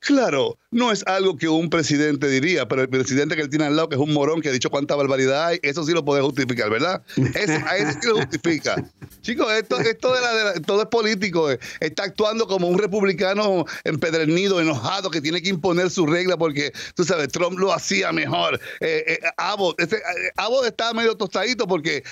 Claro, 0.00 0.58
no 0.70 0.92
es 0.92 1.06
algo 1.06 1.36
que 1.36 1.46
un 1.46 1.68
presidente 1.68 2.26
diría, 2.28 2.66
pero 2.66 2.80
el 2.80 2.88
presidente 2.88 3.36
que 3.36 3.42
él 3.42 3.50
tiene 3.50 3.66
al 3.66 3.76
lado, 3.76 3.90
que 3.90 3.96
es 3.96 4.00
un 4.00 4.14
morón 4.14 4.40
que 4.40 4.48
ha 4.48 4.52
dicho 4.52 4.70
cuánta 4.70 4.96
barbaridad 4.96 5.46
hay, 5.46 5.58
eso 5.62 5.84
sí 5.84 5.92
lo 5.92 6.06
puede 6.06 6.22
justificar, 6.22 6.70
¿verdad? 6.70 7.02
Ese, 7.16 7.52
a 7.52 7.76
ese 7.76 7.92
sí 8.00 8.08
lo 8.08 8.16
justifica. 8.16 8.82
Chicos, 9.20 9.52
esto, 9.52 9.78
esto 9.78 10.14
de 10.14 10.20
la, 10.22 10.54
todo 10.62 10.82
es 10.82 10.88
político. 10.88 11.50
Eh. 11.50 11.58
Está 11.80 12.04
actuando 12.04 12.46
como 12.46 12.66
un 12.68 12.78
republicano 12.78 13.66
empedernido, 13.84 14.58
enojado, 14.58 15.10
que 15.10 15.20
tiene 15.20 15.42
que 15.42 15.50
imponer 15.50 15.90
su 15.90 16.06
regla 16.06 16.38
porque, 16.38 16.72
tú 16.94 17.04
sabes, 17.04 17.28
Trump 17.28 17.58
lo 17.58 17.70
hacía 17.70 18.10
mejor. 18.10 18.58
Eh, 18.80 19.04
eh, 19.06 19.18
Abbott, 19.36 19.78
este, 19.78 19.96
eh, 19.96 20.32
Abbott 20.36 20.64
está 20.64 20.94
medio 20.94 21.14
tostadito 21.14 21.66
porque, 21.66 22.02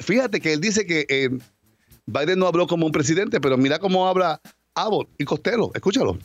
fíjate 0.00 0.40
que 0.40 0.52
él 0.52 0.60
dice 0.60 0.84
que 0.84 1.30
Biden 2.06 2.40
no 2.40 2.48
habló 2.48 2.66
como 2.66 2.86
un 2.86 2.92
presidente, 2.92 3.40
pero 3.40 3.56
mira 3.56 3.78
cómo 3.78 4.08
habla 4.08 4.40
Abbott 4.74 5.08
y 5.16 5.24
Costello. 5.24 5.70
Escúchalo. 5.74 6.18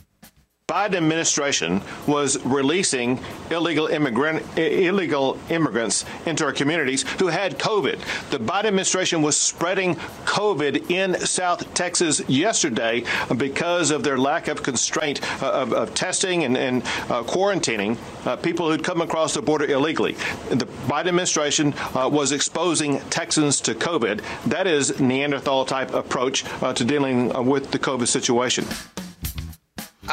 Biden 0.72 0.94
administration 0.94 1.82
was 2.06 2.42
releasing 2.46 3.20
illegal 3.50 3.88
immigrant 3.88 4.42
illegal 4.56 5.38
immigrants 5.50 6.06
into 6.24 6.46
our 6.46 6.52
communities 6.52 7.02
who 7.18 7.26
had 7.26 7.58
COVID. 7.58 7.98
The 8.30 8.38
Biden 8.38 8.64
administration 8.66 9.20
was 9.20 9.36
spreading 9.36 9.96
COVID 10.24 10.90
in 10.90 11.18
South 11.20 11.74
Texas 11.74 12.26
yesterday 12.26 13.04
because 13.36 13.90
of 13.90 14.02
their 14.02 14.16
lack 14.16 14.48
of 14.48 14.62
constraint 14.62 15.20
uh, 15.42 15.50
of, 15.52 15.74
of, 15.74 15.94
testing 15.94 16.44
and, 16.44 16.56
and 16.56 16.82
uh, 17.10 17.22
quarantining 17.24 17.98
uh, 18.24 18.36
people 18.36 18.70
who'd 18.70 18.82
come 18.82 19.02
across 19.02 19.34
the 19.34 19.42
border 19.42 19.66
illegally. 19.66 20.12
The 20.48 20.66
Biden 20.86 21.08
administration 21.08 21.74
uh, 21.94 22.08
was 22.10 22.32
exposing 22.32 23.00
Texans 23.10 23.60
to 23.62 23.74
COVID. 23.74 24.22
That 24.46 24.66
is 24.66 24.98
Neanderthal 24.98 25.66
type 25.66 25.92
approach 25.92 26.46
uh, 26.62 26.72
to 26.72 26.82
dealing 26.82 27.34
uh, 27.36 27.42
with 27.42 27.72
the 27.72 27.78
COVID 27.78 28.08
situation. 28.08 28.64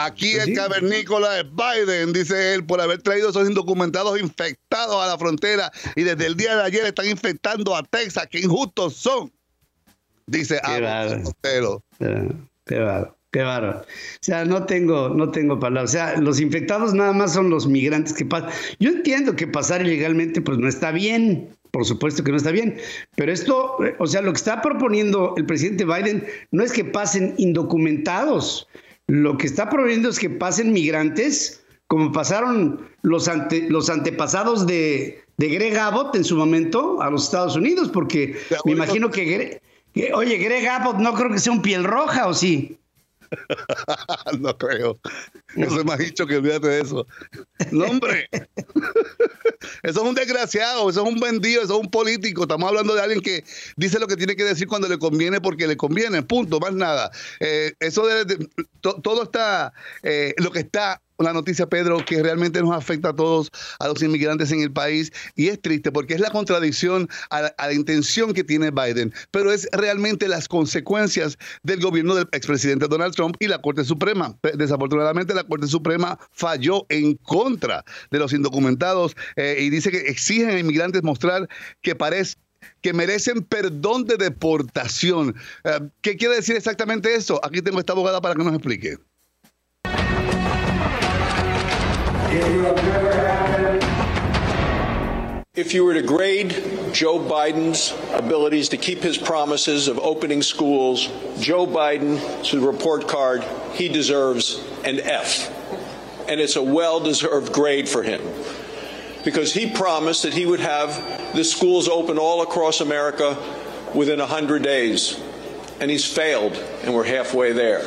Aquí 0.05 0.33
pues 0.35 0.47
el 0.47 0.55
cavernícola 0.55 1.39
es 1.39 1.45
Biden, 1.45 2.13
dice 2.13 2.53
él, 2.53 2.65
por 2.65 2.81
haber 2.81 3.01
traído 3.01 3.29
esos 3.29 3.47
indocumentados 3.47 4.19
infectados 4.19 5.03
a 5.03 5.07
la 5.07 5.17
frontera 5.17 5.71
y 5.95 6.03
desde 6.03 6.25
el 6.25 6.35
día 6.35 6.55
de 6.55 6.63
ayer 6.63 6.85
están 6.85 7.07
infectando 7.07 7.75
a 7.75 7.83
Texas. 7.83 8.27
¡Qué 8.29 8.39
injustos 8.39 8.95
son! 8.95 9.31
Dice 10.27 10.59
Qué 12.65 12.79
bárbaro. 12.79 13.15
Qué 13.31 13.43
bárbaro. 13.43 13.81
O 13.81 13.85
sea, 14.21 14.45
no 14.45 14.65
tengo, 14.65 15.09
no 15.09 15.29
tengo 15.31 15.59
palabras. 15.59 15.91
O 15.91 15.93
sea, 15.93 16.17
los 16.17 16.39
infectados 16.39 16.93
nada 16.93 17.13
más 17.13 17.33
son 17.33 17.49
los 17.49 17.67
migrantes 17.67 18.13
que 18.13 18.25
pasan. 18.25 18.49
Yo 18.79 18.89
entiendo 18.89 19.35
que 19.35 19.47
pasar 19.47 19.81
ilegalmente 19.81 20.41
pues 20.41 20.57
no 20.57 20.67
está 20.67 20.91
bien. 20.91 21.49
Por 21.71 21.85
supuesto 21.85 22.23
que 22.23 22.31
no 22.31 22.37
está 22.37 22.51
bien. 22.51 22.77
Pero 23.15 23.31
esto, 23.31 23.77
o 23.99 24.07
sea, 24.07 24.21
lo 24.21 24.33
que 24.33 24.37
está 24.37 24.61
proponiendo 24.61 25.35
el 25.37 25.45
presidente 25.45 25.85
Biden 25.85 26.25
no 26.51 26.63
es 26.63 26.71
que 26.71 26.83
pasen 26.83 27.35
indocumentados. 27.37 28.67
Lo 29.09 29.39
que 29.39 29.47
está 29.47 29.67
prohibiendo 29.71 30.09
es 30.09 30.19
que 30.19 30.29
pasen 30.29 30.71
migrantes, 30.71 31.65
como 31.87 32.11
pasaron 32.11 32.87
los, 33.01 33.27
los 33.69 33.89
antepasados 33.89 34.67
de, 34.67 35.23
Greg 35.39 35.75
Abbott 35.77 36.15
en 36.15 36.23
su 36.23 36.37
momento 36.37 37.01
a 37.01 37.09
los 37.09 37.23
Estados 37.23 37.55
Unidos, 37.55 37.89
porque 37.91 38.37
me 38.65 38.73
imagino 38.73 39.09
que, 39.09 39.59
que, 39.95 40.13
oye, 40.13 40.37
Greg 40.37 40.67
Abbott 40.67 40.97
no 40.97 41.15
creo 41.15 41.31
que 41.31 41.39
sea 41.39 41.51
un 41.51 41.63
piel 41.63 41.85
roja, 41.85 42.27
¿o 42.27 42.35
sí? 42.35 42.77
no 44.39 44.57
creo. 44.57 44.99
Eso 45.55 45.79
es 45.79 45.85
más 45.85 45.97
dicho 45.99 46.25
que 46.25 46.37
olvídate 46.37 46.67
de 46.67 46.81
eso. 46.81 47.07
No, 47.71 47.85
hombre. 47.85 48.27
eso 49.83 50.01
es 50.01 50.07
un 50.07 50.15
desgraciado, 50.15 50.89
eso 50.89 51.03
es 51.03 51.13
un 51.13 51.19
vendido, 51.19 51.61
eso 51.61 51.75
es 51.75 51.79
un 51.79 51.91
político. 51.91 52.43
Estamos 52.43 52.69
hablando 52.69 52.95
de 52.95 53.01
alguien 53.01 53.21
que 53.21 53.43
dice 53.75 53.99
lo 53.99 54.07
que 54.07 54.17
tiene 54.17 54.35
que 54.35 54.43
decir 54.43 54.67
cuando 54.67 54.87
le 54.87 54.97
conviene 54.97 55.41
porque 55.41 55.67
le 55.67 55.77
conviene. 55.77 56.23
Punto, 56.23 56.59
más 56.59 56.73
nada. 56.73 57.11
Eh, 57.39 57.73
eso 57.79 58.05
de, 58.07 58.49
todo 58.81 59.23
está, 59.23 59.73
eh, 60.03 60.33
lo 60.37 60.51
que 60.51 60.59
está 60.59 61.01
una 61.19 61.33
noticia, 61.33 61.67
Pedro, 61.67 62.03
que 62.05 62.23
realmente 62.23 62.61
nos 62.61 62.71
afecta 62.71 63.09
a 63.09 63.15
todos, 63.15 63.51
a 63.79 63.87
los 63.87 64.01
inmigrantes 64.01 64.51
en 64.51 64.61
el 64.61 64.71
país, 64.71 65.11
y 65.35 65.49
es 65.49 65.61
triste 65.61 65.91
porque 65.91 66.13
es 66.13 66.21
la 66.21 66.31
contradicción 66.31 67.09
a 67.29 67.41
la, 67.41 67.73
intención 67.73 68.33
que 68.33 68.43
tiene 68.43 68.71
Biden, 68.71 69.13
pero 69.31 69.51
es 69.51 69.67
realmente 69.71 70.27
las 70.27 70.47
consecuencias 70.47 71.37
del 71.61 71.81
gobierno 71.81 72.15
del 72.15 72.27
expresidente 72.31 72.87
Donald 72.87 73.13
Trump 73.13 73.35
y 73.39 73.47
la 73.47 73.61
Corte 73.61 73.83
Suprema. 73.83 74.35
Desafortunadamente, 74.55 75.33
la 75.33 75.43
Corte 75.43 75.67
Suprema 75.67 76.17
falló 76.31 76.85
en 76.89 77.15
contra 77.15 77.83
de 78.11 78.19
los 78.19 78.33
indocumentados 78.33 79.15
eh, 79.35 79.57
y 79.59 79.69
dice 79.69 79.91
que 79.91 79.99
exigen 79.99 80.49
a 80.49 80.59
inmigrantes 80.59 81.03
mostrar 81.03 81.47
que 81.81 81.95
parece 81.95 82.35
que 82.81 82.93
merecen 82.93 83.43
perdón 83.43 84.05
de 84.05 84.17
deportación. 84.17 85.35
Eh, 85.63 85.79
¿Qué 86.01 86.17
quiere 86.17 86.35
decir 86.35 86.55
exactamente 86.55 87.13
eso? 87.13 87.39
Aquí 87.43 87.61
tengo 87.61 87.79
esta 87.79 87.93
abogada 87.93 88.21
para 88.21 88.35
que 88.35 88.43
nos 88.43 88.53
explique. 88.53 88.97
If 95.55 95.73
you 95.73 95.83
were 95.83 95.95
to 95.95 96.03
grade 96.03 96.49
Joe 96.93 97.17
Biden's 97.17 97.91
abilities 98.13 98.69
to 98.69 98.77
keep 98.77 98.99
his 98.99 99.17
promises 99.17 99.87
of 99.87 99.97
opening 99.97 100.43
schools, 100.43 101.07
Joe 101.39 101.65
Biden, 101.65 102.19
to 102.49 102.59
the 102.59 102.67
report 102.67 103.07
card, 103.07 103.43
he 103.73 103.89
deserves 103.89 104.63
an 104.85 104.99
F. 104.99 105.49
And 106.29 106.39
it's 106.39 106.55
a 106.55 106.61
well 106.61 106.99
deserved 106.99 107.51
grade 107.51 107.89
for 107.89 108.03
him 108.03 108.21
because 109.23 109.51
he 109.51 109.71
promised 109.71 110.21
that 110.21 110.35
he 110.35 110.45
would 110.45 110.59
have 110.59 111.33
the 111.35 111.43
schools 111.43 111.89
open 111.89 112.19
all 112.19 112.43
across 112.43 112.79
America 112.79 113.35
within 113.95 114.19
100 114.19 114.61
days. 114.61 115.19
And 115.79 115.89
he's 115.89 116.05
failed, 116.05 116.53
and 116.83 116.93
we're 116.93 117.05
halfway 117.05 117.53
there. 117.53 117.83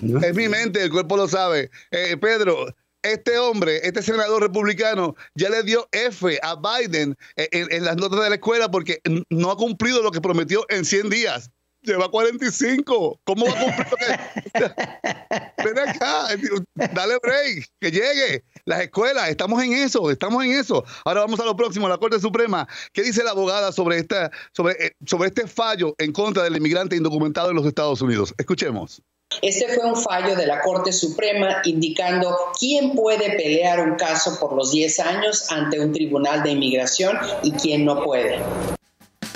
Mi 0.00 0.48
mente, 0.48 0.80
el 0.80 0.88
cuerpo 0.88 1.16
lo 1.16 1.26
sabe. 1.26 1.68
Eh, 1.92 2.14
Pedro, 2.16 2.68
este 3.10 3.38
hombre, 3.38 3.80
este 3.82 4.02
senador 4.02 4.42
republicano, 4.42 5.14
ya 5.34 5.48
le 5.48 5.62
dio 5.62 5.88
F 5.92 6.38
a 6.42 6.56
Biden 6.56 7.16
en, 7.36 7.84
las 7.84 7.96
notas 7.96 8.20
de 8.20 8.28
la 8.28 8.34
escuela 8.36 8.70
porque 8.70 9.00
no 9.30 9.50
ha 9.50 9.56
cumplido 9.56 10.02
lo 10.02 10.10
que 10.10 10.20
prometió 10.20 10.64
en 10.68 10.84
100 10.84 11.10
días. 11.10 11.50
Lleva 11.82 12.10
45. 12.10 13.20
¿Cómo 13.24 13.46
va 13.46 13.52
a 13.52 13.64
cumplir? 13.64 13.86
Ven 15.64 15.78
acá, 15.78 16.28
dale 16.74 17.18
break, 17.22 17.68
que 17.80 17.90
llegue. 17.92 18.44
Las 18.64 18.80
escuelas, 18.80 19.28
estamos 19.28 19.62
en 19.62 19.72
eso, 19.72 20.10
estamos 20.10 20.44
en 20.44 20.52
eso. 20.52 20.84
Ahora 21.04 21.20
vamos 21.20 21.38
a 21.38 21.44
lo 21.44 21.54
próximo, 21.54 21.88
la 21.88 21.98
Corte 21.98 22.18
Suprema. 22.18 22.66
¿Qué 22.92 23.02
dice 23.02 23.22
la 23.22 23.30
abogada 23.30 23.70
sobre, 23.70 23.98
esta, 23.98 24.32
sobre, 24.52 24.72
eh, 24.84 24.96
sobre 25.06 25.28
este 25.28 25.46
fallo 25.46 25.94
en 25.98 26.12
contra 26.12 26.42
del 26.42 26.56
inmigrante 26.56 26.96
indocumentado 26.96 27.50
en 27.50 27.56
los 27.56 27.66
Estados 27.66 28.02
Unidos? 28.02 28.34
Escuchemos. 28.36 29.00
Este 29.42 29.68
fue 29.74 29.84
un 29.84 29.96
fallo 29.96 30.34
de 30.34 30.46
la 30.46 30.60
Corte 30.62 30.92
Suprema 30.92 31.60
indicando 31.64 32.36
quién 32.58 32.94
puede 32.94 33.36
pelear 33.36 33.80
un 33.80 33.96
caso 33.96 34.38
por 34.40 34.54
los 34.54 34.72
10 34.72 35.00
años 35.00 35.50
ante 35.50 35.78
un 35.80 35.92
tribunal 35.92 36.42
de 36.42 36.52
inmigración 36.52 37.18
y 37.42 37.52
quién 37.52 37.84
no 37.84 38.02
puede. 38.02 38.38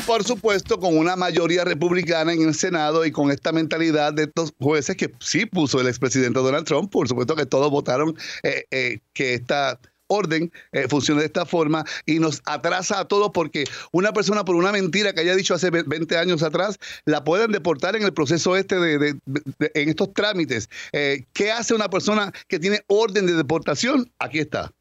Por 0.06 0.24
supuesto, 0.24 0.80
con 0.80 0.96
una 0.96 1.14
mayoría 1.14 1.64
republicana 1.64 2.32
en 2.32 2.42
el 2.42 2.54
Senado 2.54 3.04
y 3.04 3.12
con 3.12 3.30
esta 3.30 3.52
mentalidad 3.52 4.12
de 4.12 4.24
estos 4.24 4.52
jueces 4.58 4.96
que 4.96 5.12
sí 5.20 5.46
puso 5.46 5.80
el 5.80 5.86
expresidente 5.86 6.40
Donald 6.40 6.66
Trump, 6.66 6.90
por 6.90 7.06
supuesto 7.06 7.36
que 7.36 7.46
todos 7.46 7.70
votaron 7.70 8.16
eh, 8.42 8.64
eh, 8.70 8.98
que 9.12 9.34
esta 9.34 9.78
orden 10.10 10.52
eh, 10.72 10.86
funciona 10.88 11.20
de 11.20 11.26
esta 11.26 11.46
forma 11.46 11.84
y 12.04 12.18
nos 12.18 12.42
atrasa 12.44 13.00
a 13.00 13.06
todos 13.06 13.30
porque 13.32 13.64
una 13.92 14.12
persona 14.12 14.44
por 14.44 14.56
una 14.56 14.72
mentira 14.72 15.12
que 15.12 15.20
haya 15.20 15.36
dicho 15.36 15.54
hace 15.54 15.70
20 15.70 16.18
años 16.18 16.42
atrás, 16.42 16.78
la 17.04 17.24
pueden 17.24 17.52
deportar 17.52 17.96
en 17.96 18.02
el 18.02 18.12
proceso 18.12 18.56
este 18.56 18.78
de, 18.78 19.16
en 19.74 19.88
estos 19.88 20.12
trámites. 20.12 20.68
Eh, 20.92 21.24
¿Qué 21.32 21.52
hace 21.52 21.74
una 21.74 21.88
persona 21.88 22.32
que 22.48 22.58
tiene 22.58 22.80
orden 22.88 23.26
de 23.26 23.34
deportación? 23.34 24.10
Aquí 24.18 24.40
está. 24.40 24.72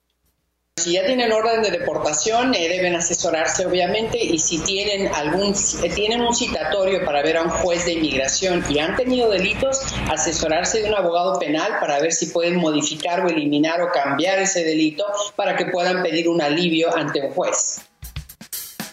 Si 0.80 0.94
ya 0.94 1.06
tienen 1.06 1.32
orden 1.34 1.62
de 1.62 1.72
deportación, 1.72 2.54
eh, 2.54 2.70
deben 2.70 2.96
asesorarse 2.96 3.66
obviamente 3.66 4.18
y 4.18 4.40
si 4.40 4.60
tienen 4.60 5.14
algún 5.14 5.54
tienen 5.94 6.22
un 6.22 6.34
citatorio 6.34 7.04
para 7.04 7.22
ver 7.22 7.36
a 7.36 7.44
un 7.44 7.50
juez 7.50 7.86
de 7.86 7.94
inmigración 7.94 8.64
y 8.70 8.80
han 8.80 8.96
tenido 8.96 9.30
delitos, 9.30 9.82
asesorarse 10.10 10.82
de 10.82 10.90
un 10.90 10.96
abogado 10.96 11.38
penal 11.38 11.74
para 11.82 12.00
ver 12.00 12.14
si 12.14 12.28
pueden 12.28 12.56
modificar 12.56 13.26
o 13.26 13.28
eliminar 13.28 13.82
o 13.82 13.92
cambiar 13.92 14.40
ese 14.40 14.64
delito 14.64 15.04
para 15.36 15.58
que 15.58 15.66
puedan 15.66 16.02
pedir 16.02 16.30
un 16.30 16.42
alivio 16.42 16.96
ante 16.96 17.22
un 17.22 17.32
juez. 17.32 17.82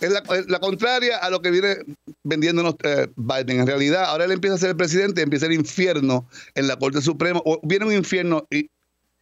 es 0.00 0.10
la, 0.10 0.58
contraria 0.58 1.18
a 1.18 1.30
lo 1.30 1.40
que 1.40 1.52
viene 1.52 1.76
vendiéndonos 2.24 2.74
eh, 2.82 3.06
Biden. 3.14 3.60
En 3.60 3.66
realidad, 3.66 4.06
ahora 4.06 4.24
él 4.24 4.32
empieza 4.32 4.56
a 4.56 4.58
ser 4.58 4.70
el 4.70 4.76
presidente, 4.76 5.22
empieza 5.22 5.46
el 5.46 5.52
infierno 5.52 6.28
en 6.56 6.66
la 6.66 6.76
Corte 6.76 7.00
Suprema, 7.00 7.40
o 7.44 7.60
viene 7.62 7.84
un 7.84 7.92
infierno 7.92 8.44
y 8.50 8.70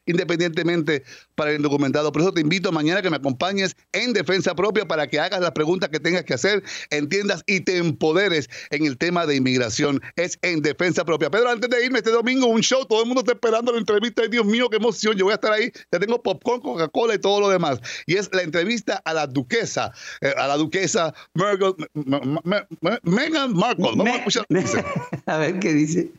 independientemente 0.06 1.04
para 1.34 1.50
el 1.50 1.56
indocumentado. 1.56 2.12
Por 2.12 2.22
eso 2.22 2.32
te 2.32 2.40
invito 2.40 2.72
mañana 2.72 3.00
a 3.00 3.02
que 3.02 3.10
me 3.10 3.16
acompañes 3.16 3.76
en 3.92 4.12
defensa 4.12 4.54
propia 4.54 4.86
para 4.86 5.06
que 5.06 5.18
hagas 5.20 5.40
las 5.40 5.52
preguntas 5.52 5.90
que 5.90 6.00
tengas 6.00 6.24
que 6.24 6.34
hacer, 6.34 6.62
entiendas 6.90 7.42
y 7.46 7.60
te 7.60 7.78
empoderes 7.78 8.48
en 8.70 8.86
el 8.86 8.98
tema 8.98 9.26
de 9.26 9.36
inmigración. 9.36 10.00
Es 10.16 10.38
en 10.42 10.62
defensa 10.62 11.04
propia. 11.04 11.30
Pedro, 11.30 11.50
antes 11.50 11.70
de 11.70 11.84
irme 11.84 11.98
este 11.98 12.10
domingo, 12.10 12.46
un 12.46 12.60
show, 12.60 12.84
todo 12.86 13.00
el 13.02 13.06
mundo 13.06 13.20
está 13.20 13.32
esperando 13.32 13.72
la 13.72 13.78
entrevista. 13.78 14.22
Ay, 14.22 14.28
Dios 14.28 14.46
mío, 14.46 14.68
qué 14.68 14.76
emoción. 14.76 15.16
Yo 15.16 15.24
voy 15.24 15.32
a 15.32 15.36
estar 15.36 15.52
ahí. 15.52 15.70
Ya 15.92 15.98
tengo 15.98 16.22
popcorn, 16.22 16.60
Coca-Cola 16.60 17.14
y 17.14 17.18
todo 17.18 17.40
lo 17.40 17.48
demás. 17.48 17.80
Y 18.06 18.16
es 18.16 18.30
la 18.32 18.42
entrevista 18.42 19.00
a 19.04 19.14
la 19.14 19.26
duquesa, 19.26 19.92
eh, 20.20 20.34
a 20.36 20.46
la 20.46 20.56
duquesa 20.56 21.14
Megan 23.02 23.54
Markle. 23.54 23.90
Vamos 23.96 24.08
a 24.08 24.16
escuchar. 24.16 24.46
a 25.26 25.38
ver 25.38 25.58
qué 25.58 25.72
dice. 25.72 26.12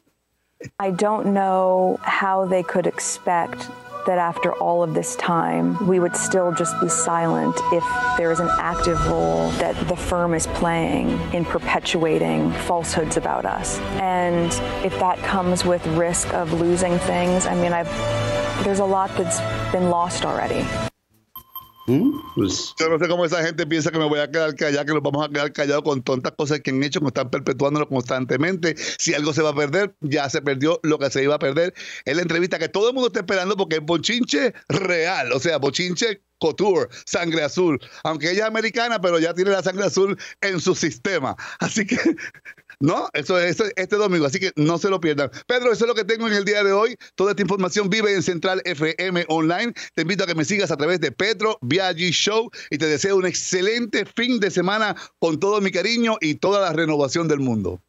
I 0.80 0.92
don't 0.92 1.34
know 1.34 2.00
how 2.02 2.46
they 2.46 2.64
could 2.64 2.88
expect 2.88 3.70
that 4.06 4.18
after 4.18 4.54
all 4.54 4.84
of 4.84 4.94
this 4.94 5.16
time, 5.16 5.88
we 5.88 6.00
would 6.00 6.16
still 6.16 6.52
just 6.54 6.80
be 6.80 6.88
silent 6.88 7.56
if 7.74 7.84
there 8.18 8.32
is 8.32 8.40
an 8.40 8.50
active 8.60 9.04
role 9.08 9.50
that 9.52 9.76
the 9.88 9.96
firm 9.96 10.34
is 10.34 10.48
playing 10.48 11.10
in 11.34 11.44
perpetuating 11.44 12.52
falsehoods 12.52 13.18
about 13.18 13.46
us. 13.46 13.80
And 14.00 14.52
if 14.86 14.98
that 15.00 15.18
comes 15.20 15.66
with 15.66 15.86
risk 15.88 16.34
of 16.34 16.54
losing 16.54 16.98
things, 17.00 17.46
I 17.46 17.56
mean, 17.56 17.74
I've, 17.74 17.90
there's 18.64 18.80
a 18.80 18.86
lot 18.86 19.10
that's 19.18 19.40
been 19.72 19.90
lost 19.90 20.26
already. 20.26 20.66
¿Mm? 21.88 22.20
Pues, 22.36 22.74
Yo 22.80 22.90
no 22.90 22.98
sé 22.98 23.08
cómo 23.08 23.26
esa 23.26 23.44
gente 23.44 23.66
piensa 23.68 23.92
que 23.92 24.00
me 24.00 24.06
voy 24.06 24.20
a 24.20 24.30
quedar 24.30 24.56
callado, 24.56 24.86
que 24.86 24.94
nos 24.94 25.04
vamos 25.04 25.26
a 25.26 25.30
quedar 25.30 25.54
callados 25.54 25.84
con 25.84 26.02
tontas 26.02 26.34
cosas 26.36 26.60
que 26.62 26.72
han 26.72 26.82
hecho, 26.84 27.00
que 27.00 27.08
están 27.08 27.30
perpetuándolo 27.30 27.88
constantemente. 27.88 28.76
Si 28.98 29.14
algo 29.14 29.34
se 29.34 29.44
va 29.44 29.52
a 29.52 29.56
perder, 29.56 29.96
ya 30.02 30.30
se 30.30 30.42
perdió 30.42 30.80
lo 30.84 30.98
que 30.98 31.12
se 31.12 31.24
iba 31.24 31.36
a 31.36 31.40
perder. 31.40 31.74
Es 32.06 32.16
la 32.16 32.24
entrevista 32.24 32.58
que 32.58 32.70
todo 32.70 32.90
el 32.90 32.94
mundo 32.96 33.08
está 33.08 33.20
esperando 33.20 33.56
porque 33.56 33.76
es 33.76 33.82
bochinche 33.84 34.54
real, 34.70 35.32
o 35.32 35.40
sea, 35.40 35.58
bochinche 35.58 36.22
couture, 36.40 36.88
sangre 37.06 37.44
azul. 37.44 37.80
Aunque 38.04 38.32
ella 38.32 38.44
es 38.44 38.48
americana, 38.48 39.00
pero 39.00 39.20
ya 39.20 39.34
tiene 39.34 39.52
la 39.52 39.64
sangre 39.64 39.86
azul 39.86 40.18
en 40.42 40.60
su 40.60 40.76
sistema. 40.76 41.36
Así 41.60 41.86
que 41.86 41.98
¿No? 42.80 43.10
Eso 43.14 43.40
es 43.40 43.62
este 43.76 43.96
domingo, 43.96 44.26
así 44.26 44.40
que 44.40 44.52
no 44.56 44.78
se 44.78 44.90
lo 44.90 45.00
pierdan. 45.00 45.30
Pedro, 45.48 45.72
eso 45.72 45.86
es 45.86 45.88
lo 45.88 45.96
que 45.96 46.04
tengo 46.04 46.28
en 46.28 46.34
el 46.34 46.46
día 46.46 46.64
de 46.64 46.72
hoy. 46.72 46.96
Toda 47.16 47.32
esta 47.32 47.42
información 47.42 47.90
vive 47.90 48.14
en 48.14 48.24
Central 48.24 48.62
FM 48.66 49.26
Online. 49.28 49.74
Te 49.94 50.02
invito 50.02 50.24
a 50.24 50.28
que 50.28 50.36
me 50.36 50.46
sigas 50.46 50.72
a 50.72 50.78
través 50.78 51.00
de 51.00 51.12
Pedro 51.12 51.58
Viaggi 51.62 52.12
Show 52.12 52.50
y 52.70 52.78
te 52.78 52.88
deseo 52.88 53.18
un 53.18 53.26
excelente 53.26 54.06
fin 54.06 54.40
de 54.40 54.52
semana 54.52 54.96
con 55.20 55.40
todo 55.40 55.62
mi 55.62 55.72
cariño 55.72 56.18
y 56.22 56.36
toda 56.36 56.62
la 56.62 56.74
renovación 56.74 57.28
del 57.28 57.40
mundo. 57.40 57.82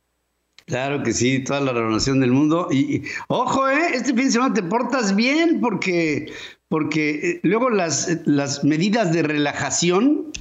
Claro 0.66 1.02
que 1.04 1.12
sí, 1.12 1.44
toda 1.44 1.60
la 1.60 1.72
renovación 1.72 2.20
del 2.20 2.32
mundo. 2.32 2.68
Y, 2.72 3.04
ojo, 3.28 3.68
¿eh? 3.68 3.90
este 3.94 4.08
fin 4.14 4.24
de 4.24 4.30
semana 4.32 4.54
te 4.54 4.64
portas 4.64 5.14
bien 5.14 5.60
porque, 5.60 6.32
porque 6.68 7.10
eh, 7.10 7.40
luego 7.44 7.70
las, 7.70 8.18
las 8.26 8.64
medidas 8.64 9.12
de 9.12 9.22
relajación 9.22 10.32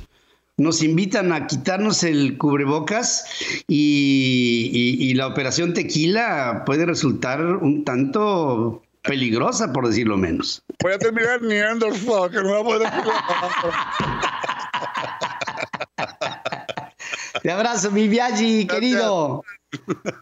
nos 0.58 0.82
invitan 0.82 1.34
a 1.34 1.48
quitarnos 1.48 2.04
el 2.04 2.38
cubrebocas 2.38 3.26
y, 3.68 5.13
la 5.15 5.28
operación 5.28 5.74
tequila 5.74 6.63
puede 6.65 6.86
resultar 6.86 7.41
un 7.41 7.86
tanto 7.86 8.84
peligrosa, 9.02 9.72
por 9.72 9.88
decirlo 9.88 10.18
menos. 10.18 10.62
Voy 10.82 10.91
a 10.94 10.98
terminar 10.98 11.41
Neanderthal, 11.41 12.32
que 12.32 12.38
no 12.38 12.52
va 12.52 12.60
a 12.60 12.63
poder 12.63 12.89
Te 17.41 17.52
abrazo, 17.52 17.91
mi 17.91 18.10
Viaggi, 18.10 18.68
querido. 18.68 19.44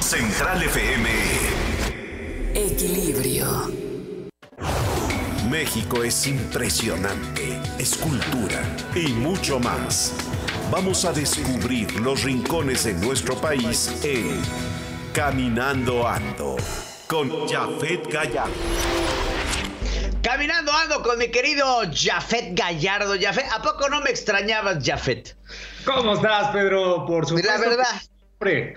Central 0.00 0.62
FM. 0.62 1.08
Equilibrio. 2.54 3.72
México 5.50 6.02
es 6.02 6.26
impresionante, 6.26 7.58
es 7.78 7.96
cultura 7.96 8.62
y 8.94 9.08
mucho 9.12 9.58
más. 9.58 10.12
Vamos 10.70 11.06
a 11.06 11.12
descubrir 11.12 11.98
los 12.00 12.22
rincones 12.22 12.84
de 12.84 12.92
nuestro 12.94 13.34
país 13.40 13.92
en 14.04 14.40
Caminando 15.12 16.06
Ando 16.06 16.56
con 17.08 17.48
Jafet 17.48 18.06
Gallardo. 18.12 18.52
Caminando 20.22 20.70
ando 20.72 21.02
con 21.02 21.18
mi 21.18 21.30
querido 21.30 21.80
Jafet 21.92 22.50
Gallardo. 22.52 23.14
Jafet, 23.18 23.46
¿a 23.50 23.62
poco 23.62 23.88
no 23.88 24.02
me 24.02 24.10
extrañabas, 24.10 24.84
Jafet? 24.84 25.34
¿Cómo 25.84 26.14
estás, 26.14 26.48
Pedro? 26.48 27.06
Por 27.06 27.26
supuesto. 27.26 27.50
La 27.50 27.58
verdad. 27.58 28.02
Te 28.38 28.76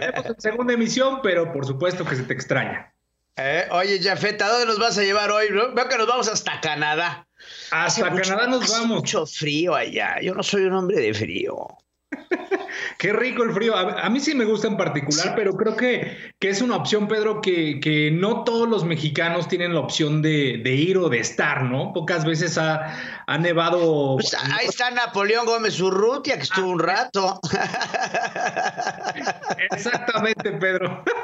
vemos 0.00 0.26
en 0.26 0.40
segunda 0.40 0.74
emisión, 0.74 1.20
pero 1.22 1.52
por 1.52 1.66
supuesto 1.66 2.04
que 2.04 2.14
se 2.14 2.22
te 2.24 2.34
extraña. 2.34 2.92
Eh, 3.36 3.66
oye, 3.70 4.00
Jafet, 4.00 4.40
¿a 4.42 4.48
dónde 4.48 4.66
nos 4.66 4.78
vas 4.78 4.98
a 4.98 5.02
llevar 5.02 5.30
hoy? 5.30 5.48
Veo 5.48 5.88
que 5.88 5.98
nos 5.98 6.06
vamos 6.06 6.28
hasta 6.28 6.60
Canadá. 6.60 7.26
Hasta 7.70 8.14
Canadá 8.14 8.46
nos 8.46 8.70
vamos. 8.70 8.98
Mucho 8.98 9.26
frío 9.26 9.74
allá. 9.74 10.20
Yo 10.20 10.34
no 10.34 10.42
soy 10.42 10.64
un 10.64 10.74
hombre 10.74 11.00
de 11.00 11.14
frío. 11.14 11.78
Qué 12.98 13.12
rico 13.12 13.42
el 13.42 13.52
frío. 13.52 13.76
A, 13.76 14.08
mí 14.10 14.20
sí 14.20 14.34
me 14.34 14.44
gusta 14.44 14.68
en 14.68 14.76
particular, 14.76 15.34
pero 15.36 15.54
creo 15.54 15.76
que, 15.76 16.16
que, 16.38 16.48
es 16.48 16.62
una 16.62 16.76
opción, 16.76 17.08
Pedro, 17.08 17.40
que, 17.40 17.80
que, 17.80 18.10
no 18.10 18.44
todos 18.44 18.68
los 18.68 18.84
mexicanos 18.84 19.48
tienen 19.48 19.74
la 19.74 19.80
opción 19.80 20.22
de, 20.22 20.60
ir 20.64 20.98
o 20.98 21.08
de 21.08 21.18
estar, 21.18 21.64
¿no? 21.64 21.92
Pocas 21.92 22.24
veces 22.24 22.58
ha, 22.58 22.96
nevado. 23.38 24.16
Pues 24.16 24.34
ahí 24.34 24.66
está 24.66 24.90
Napoleón 24.90 25.46
Gómez 25.46 25.80
Urrutia, 25.80 26.36
que 26.36 26.42
estuvo 26.42 26.70
un 26.70 26.78
rato. 26.78 27.40
Exactamente, 29.70 30.52
Pedro. 30.52 31.04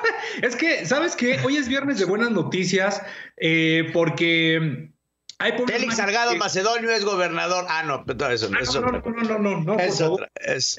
Es 0.42 0.54
que, 0.54 0.86
¿sabes 0.86 1.16
qué? 1.16 1.40
Hoy 1.44 1.56
es 1.56 1.68
viernes 1.68 1.98
de 1.98 2.04
buenas 2.04 2.30
noticias, 2.30 3.02
eh, 3.36 3.90
porque 3.92 4.90
Félix 5.66 5.96
Salgado 5.96 6.36
Macedonio 6.36 6.90
es 6.90 7.04
gobernador. 7.04 7.64
Ah, 7.68 7.82
no, 7.82 8.04
pero 8.04 8.28
eso, 8.30 8.48
ah, 8.52 8.60
no, 8.74 8.80
no, 8.80 9.00
no, 9.00 9.22
no, 9.22 9.38
no, 9.38 9.60
no, 9.60 9.78
es, 9.78 10.00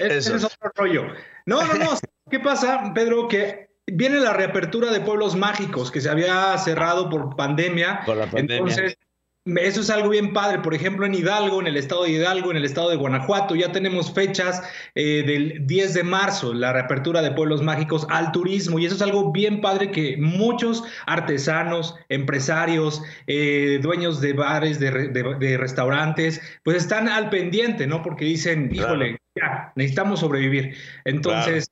es, 0.00 0.44
otro 0.44 0.70
rollo. 0.74 1.06
No, 1.46 1.66
no, 1.66 1.74
no. 1.74 1.90
¿Qué 2.30 2.38
pasa, 2.38 2.92
Pedro? 2.94 3.28
Que 3.28 3.68
viene 3.86 4.20
la 4.20 4.32
reapertura 4.32 4.92
de 4.92 5.00
pueblos 5.00 5.34
mágicos 5.34 5.90
que 5.90 6.00
se 6.00 6.08
había 6.08 6.56
cerrado 6.58 7.10
por 7.10 7.34
pandemia. 7.36 8.02
Por 8.06 8.16
la 8.16 8.26
pandemia. 8.26 8.56
Entonces, 8.56 8.96
eso 9.44 9.80
es 9.80 9.90
algo 9.90 10.10
bien 10.10 10.32
padre. 10.32 10.60
Por 10.60 10.74
ejemplo, 10.74 11.04
en 11.04 11.14
Hidalgo, 11.14 11.60
en 11.60 11.66
el 11.66 11.76
estado 11.76 12.04
de 12.04 12.10
Hidalgo, 12.10 12.50
en 12.50 12.56
el 12.56 12.64
estado 12.64 12.90
de 12.90 12.96
Guanajuato, 12.96 13.56
ya 13.56 13.72
tenemos 13.72 14.12
fechas 14.12 14.62
eh, 14.94 15.24
del 15.26 15.66
10 15.66 15.94
de 15.94 16.02
marzo, 16.04 16.54
la 16.54 16.72
reapertura 16.72 17.22
de 17.22 17.32
pueblos 17.32 17.60
mágicos 17.60 18.06
al 18.08 18.30
turismo. 18.30 18.78
Y 18.78 18.86
eso 18.86 18.94
es 18.94 19.02
algo 19.02 19.32
bien 19.32 19.60
padre 19.60 19.90
que 19.90 20.16
muchos 20.16 20.84
artesanos, 21.06 21.96
empresarios, 22.08 23.02
eh, 23.26 23.80
dueños 23.82 24.20
de 24.20 24.32
bares, 24.32 24.78
de, 24.78 25.56
restaurantes, 25.58 26.40
pues 26.62 26.76
están 26.76 27.08
al 27.08 27.28
pendiente, 27.28 27.86
¿no? 27.86 28.02
Porque 28.02 28.24
dicen, 28.24 28.70
híjole, 28.72 29.18
ya, 29.34 29.72
necesitamos 29.74 30.20
sobrevivir. 30.20 30.76
Entonces, 31.04 31.68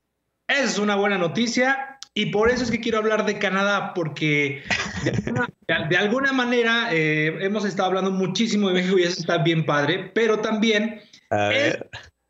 es 0.48 0.78
una 0.78 0.96
buena 0.96 1.18
noticia. 1.18 1.99
Y 2.14 2.26
por 2.26 2.50
eso 2.50 2.64
es 2.64 2.70
que 2.70 2.80
quiero 2.80 2.98
hablar 2.98 3.24
de 3.24 3.38
Canadá, 3.38 3.92
porque 3.94 4.62
de 5.88 5.96
alguna, 5.96 6.32
manera 6.32 6.88
eh, 6.92 7.36
hemos 7.40 7.64
estado 7.64 7.88
hablando 7.88 8.10
muchísimo 8.10 8.68
de 8.68 8.74
México 8.74 8.98
y 8.98 9.04
eso 9.04 9.20
está 9.20 9.38
bien 9.38 9.64
padre, 9.64 10.10
pero 10.12 10.40
también 10.40 11.00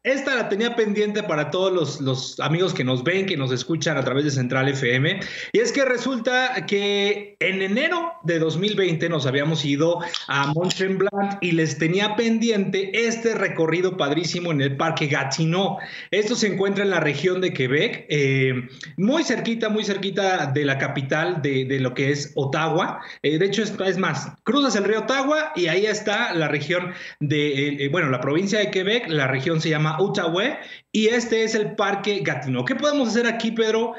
esta 0.02 0.34
la 0.34 0.48
tenía 0.48 0.76
pendiente 0.76 1.22
para 1.22 1.50
todos 1.50 2.00
los, 2.00 2.40
amigos 2.40 2.72
que 2.72 2.84
nos 2.84 3.04
ven, 3.04 3.26
que 3.26 3.36
nos 3.36 3.52
escuchan 3.52 3.98
a 3.98 4.04
través 4.04 4.24
de 4.24 4.30
Central 4.30 4.68
FM. 4.68 5.20
Y 5.52 5.58
es 5.58 5.72
que 5.72 5.84
resulta 5.84 6.64
que 6.66 7.36
en 7.38 7.60
enero 7.60 8.12
de 8.22 8.38
2020 8.38 9.10
nos 9.10 9.26
habíamos 9.26 9.62
ido 9.64 9.98
a 10.26 10.46
Mont 10.54 10.74
Tremblant 10.74 11.42
y 11.42 11.52
les 11.52 11.76
tenía 11.76 12.16
pendiente 12.16 12.90
este 13.06 13.34
recorrido 13.34 13.98
padrísimo 13.98 14.52
en 14.52 14.62
el 14.62 14.76
Parque 14.78 15.06
Gatineau. 15.06 15.76
Esto 16.10 16.34
se 16.34 16.46
encuentra 16.46 16.82
en 16.84 16.90
la 16.90 17.00
región 17.00 17.42
de 17.42 17.52
Quebec, 17.52 18.06
eh, 18.08 18.54
muy 18.96 19.22
cerquita, 19.22 19.68
muy 19.68 19.84
cerquita 19.84 20.46
de 20.46 20.64
la 20.64 20.78
capital 20.78 21.42
de, 21.42 21.78
lo 21.78 21.92
que 21.92 22.10
es 22.10 22.32
Ottawa. 22.36 23.00
Eh, 23.22 23.38
de 23.38 23.44
hecho, 23.44 23.62
es, 23.62 23.74
es, 23.84 23.98
más, 23.98 24.32
cruzas 24.44 24.76
el 24.76 24.84
río 24.84 25.00
Ottawa 25.00 25.52
y 25.56 25.66
ahí 25.66 25.84
está 25.84 26.32
la 26.32 26.48
región 26.48 26.94
de, 27.20 27.84
eh, 27.84 27.88
bueno, 27.88 28.08
la 28.08 28.20
provincia 28.20 28.58
de 28.58 28.70
Quebec, 28.70 29.06
la 29.08 29.26
región 29.26 29.60
se 29.60 29.68
llama 29.68 29.89
llama 29.98 30.58
y 30.92 31.06
este 31.06 31.44
es 31.44 31.54
el 31.54 31.74
Parque 31.74 32.20
Gatineau. 32.24 32.64
¿Qué 32.64 32.74
podemos 32.74 33.08
hacer 33.08 33.26
aquí, 33.26 33.52
Pedro? 33.52 33.94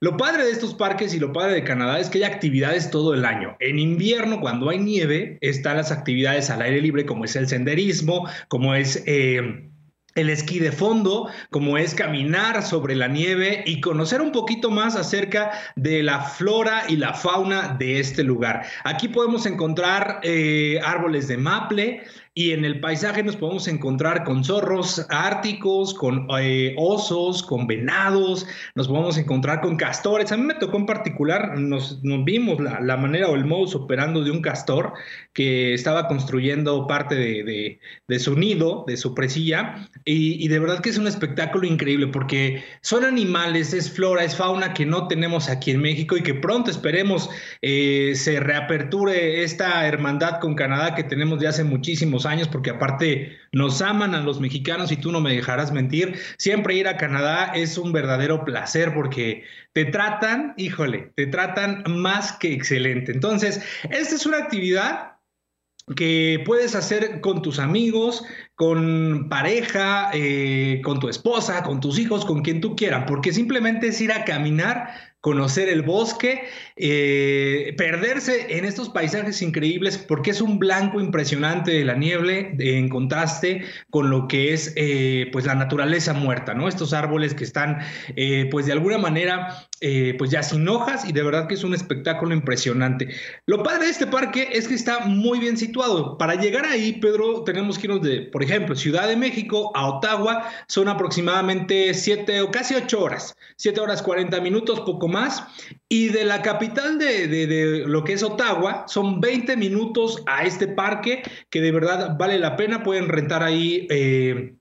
Lo 0.00 0.18
padre 0.18 0.44
de 0.44 0.50
estos 0.50 0.74
parques 0.74 1.14
y 1.14 1.18
lo 1.18 1.32
padre 1.32 1.54
de 1.54 1.64
Canadá 1.64 1.98
es 1.98 2.10
que 2.10 2.18
hay 2.18 2.24
actividades 2.24 2.90
todo 2.90 3.14
el 3.14 3.24
año. 3.24 3.56
En 3.60 3.78
invierno, 3.78 4.40
cuando 4.40 4.68
hay 4.68 4.78
nieve, 4.78 5.38
están 5.40 5.78
las 5.78 5.90
actividades 5.90 6.50
al 6.50 6.60
aire 6.60 6.82
libre, 6.82 7.06
como 7.06 7.24
es 7.24 7.34
el 7.36 7.48
senderismo, 7.48 8.28
como 8.48 8.74
es... 8.74 9.02
Eh, 9.06 9.70
el 10.16 10.30
esquí 10.30 10.58
de 10.58 10.72
fondo, 10.72 11.28
como 11.50 11.78
es 11.78 11.94
caminar 11.94 12.62
sobre 12.62 12.96
la 12.96 13.06
nieve 13.06 13.62
y 13.66 13.80
conocer 13.80 14.22
un 14.22 14.32
poquito 14.32 14.70
más 14.70 14.96
acerca 14.96 15.52
de 15.76 16.02
la 16.02 16.22
flora 16.22 16.84
y 16.88 16.96
la 16.96 17.12
fauna 17.12 17.76
de 17.78 18.00
este 18.00 18.24
lugar. 18.24 18.64
Aquí 18.84 19.08
podemos 19.08 19.44
encontrar 19.46 20.20
eh, 20.22 20.80
árboles 20.82 21.28
de 21.28 21.36
maple, 21.36 22.02
y 22.38 22.52
en 22.52 22.66
el 22.66 22.80
paisaje 22.80 23.22
nos 23.22 23.34
podemos 23.34 23.66
encontrar 23.66 24.22
con 24.22 24.44
zorros 24.44 25.06
árticos, 25.08 25.94
con 25.94 26.28
eh, 26.38 26.74
osos, 26.76 27.42
con 27.42 27.66
venados, 27.66 28.46
nos 28.74 28.88
podemos 28.88 29.16
encontrar 29.16 29.62
con 29.62 29.78
castores. 29.78 30.30
A 30.32 30.36
mí 30.36 30.42
me 30.42 30.52
tocó 30.52 30.76
en 30.76 30.84
particular, 30.84 31.58
nos, 31.58 31.98
vimos 32.02 32.60
la, 32.60 32.96
manera 32.98 33.28
o 33.28 33.36
el 33.36 33.46
modus 33.46 33.74
operando 33.74 34.22
de 34.22 34.30
un 34.32 34.42
castor 34.42 34.92
que 35.32 35.72
estaba 35.72 36.08
construyendo 36.08 36.86
parte 36.86 37.14
de, 37.14 38.18
su 38.18 38.36
nido, 38.36 38.84
de 38.86 38.98
su 38.98 39.14
presilla, 39.14 39.88
y, 40.04 40.46
de 40.48 40.58
verdad 40.58 40.80
que 40.80 40.90
es 40.90 40.98
un 40.98 41.06
espectáculo 41.06 41.66
increíble 41.66 42.08
porque 42.08 42.62
son 42.82 43.06
animales, 43.06 43.72
es 43.72 43.90
flora, 43.90 44.24
es 44.24 44.36
fauna 44.36 44.74
que 44.74 44.84
no 44.84 45.08
tenemos 45.08 45.48
aquí 45.48 45.70
en 45.70 45.80
México 45.80 46.18
y 46.18 46.22
que 46.22 46.34
pronto 46.34 46.70
esperemos 46.70 47.30
eh, 47.62 48.12
se 48.14 48.40
reaperture 48.40 49.42
esta 49.42 49.88
hermandad 49.88 50.38
con 50.38 50.54
Canadá 50.54 50.94
que 50.94 51.02
tenemos 51.02 51.40
de 51.40 51.48
hace 51.48 51.64
muchísimos 51.64 52.25
años, 52.26 52.48
porque 52.48 52.70
aparte 52.70 53.38
nos 53.52 53.80
aman 53.82 54.14
a 54.14 54.20
los 54.20 54.40
mexicanos 54.40 54.92
y 54.92 54.96
tú 54.96 55.12
no 55.12 55.20
me 55.20 55.34
dejarás 55.34 55.72
mentir. 55.72 56.18
Siempre 56.38 56.74
ir 56.74 56.88
a 56.88 56.96
Canadá 56.96 57.52
es 57.54 57.78
un 57.78 57.92
verdadero 57.92 58.44
placer 58.44 58.92
porque 58.94 59.44
te 59.72 59.84
tratan, 59.84 60.54
híjole, 60.56 61.12
te 61.16 61.26
tratan 61.26 61.84
más 61.88 62.32
que 62.32 62.52
excelente. 62.52 63.12
Entonces, 63.12 63.60
esta 63.90 64.14
es 64.14 64.26
una 64.26 64.38
actividad 64.38 65.16
que 65.94 66.42
puedes 66.44 66.74
hacer 66.74 67.20
con 67.20 67.42
tus 67.42 67.60
amigos, 67.60 68.24
con 68.56 69.28
pareja, 69.28 70.10
eh, 70.12 70.80
con 70.82 70.98
tu 70.98 71.08
esposa, 71.08 71.62
con 71.62 71.80
tus 71.80 71.98
hijos, 71.98 72.24
con 72.24 72.42
quien 72.42 72.60
tú 72.60 72.74
quieras, 72.74 73.04
porque 73.06 73.32
simplemente 73.32 73.88
es 73.88 74.00
ir 74.00 74.10
a 74.10 74.24
caminar 74.24 74.88
conocer 75.26 75.68
el 75.68 75.82
bosque, 75.82 76.44
eh, 76.76 77.74
perderse 77.76 78.58
en 78.58 78.64
estos 78.64 78.90
paisajes 78.90 79.42
increíbles 79.42 79.98
porque 79.98 80.30
es 80.30 80.40
un 80.40 80.60
blanco 80.60 81.00
impresionante 81.00 81.72
de 81.72 81.84
la 81.84 81.94
nieve 81.94 82.54
en 82.60 82.88
contraste 82.88 83.64
con 83.90 84.08
lo 84.08 84.28
que 84.28 84.52
es 84.52 84.72
eh, 84.76 85.28
pues 85.32 85.44
la 85.44 85.56
naturaleza 85.56 86.12
muerta, 86.12 86.54
¿no? 86.54 86.68
Estos 86.68 86.92
árboles 86.92 87.34
que 87.34 87.42
están 87.42 87.78
eh, 88.14 88.48
pues 88.52 88.66
de 88.66 88.72
alguna 88.72 88.98
manera 88.98 89.66
pues 90.18 90.30
ya 90.30 90.42
sin 90.42 90.66
hojas 90.68 91.08
y 91.08 91.12
de 91.12 91.22
verdad 91.22 91.46
que 91.46 91.54
es 91.54 91.64
un 91.64 91.74
espectáculo 91.74 92.34
impresionante. 92.34 93.08
Lo 93.46 93.62
padre 93.62 93.84
de 93.84 93.90
este 93.90 94.06
parque 94.06 94.48
es 94.52 94.68
que 94.68 94.74
está 94.74 95.00
muy 95.00 95.38
bien 95.38 95.56
situado. 95.56 96.16
Para 96.18 96.34
llegar 96.34 96.64
ahí, 96.64 96.94
Pedro, 96.94 97.42
tenemos 97.44 97.78
que 97.78 97.86
irnos 97.86 98.02
de, 98.02 98.22
por 98.22 98.42
ejemplo, 98.42 98.74
Ciudad 98.74 99.08
de 99.08 99.16
México 99.16 99.72
a 99.74 99.88
Ottawa, 99.88 100.48
son 100.68 100.88
aproximadamente 100.88 101.92
siete 101.94 102.40
o 102.40 102.50
casi 102.50 102.74
ocho 102.74 103.02
horas, 103.02 103.34
siete 103.56 103.80
horas 103.80 104.02
40 104.02 104.40
minutos, 104.40 104.80
poco 104.80 105.08
más. 105.08 105.44
Y 105.88 106.08
de 106.08 106.24
la 106.24 106.42
capital 106.42 106.98
de, 106.98 107.84
lo 107.86 108.04
que 108.04 108.14
es 108.14 108.22
Ottawa, 108.22 108.84
son 108.88 109.20
20 109.20 109.56
minutos 109.56 110.22
a 110.26 110.44
este 110.44 110.68
parque 110.68 111.22
que 111.50 111.60
de 111.60 111.72
verdad 111.72 112.16
vale 112.18 112.38
la 112.38 112.56
pena. 112.56 112.82
Pueden 112.82 113.08
rentar 113.08 113.42
ahí. 113.42 113.86
Eh, 113.90 114.56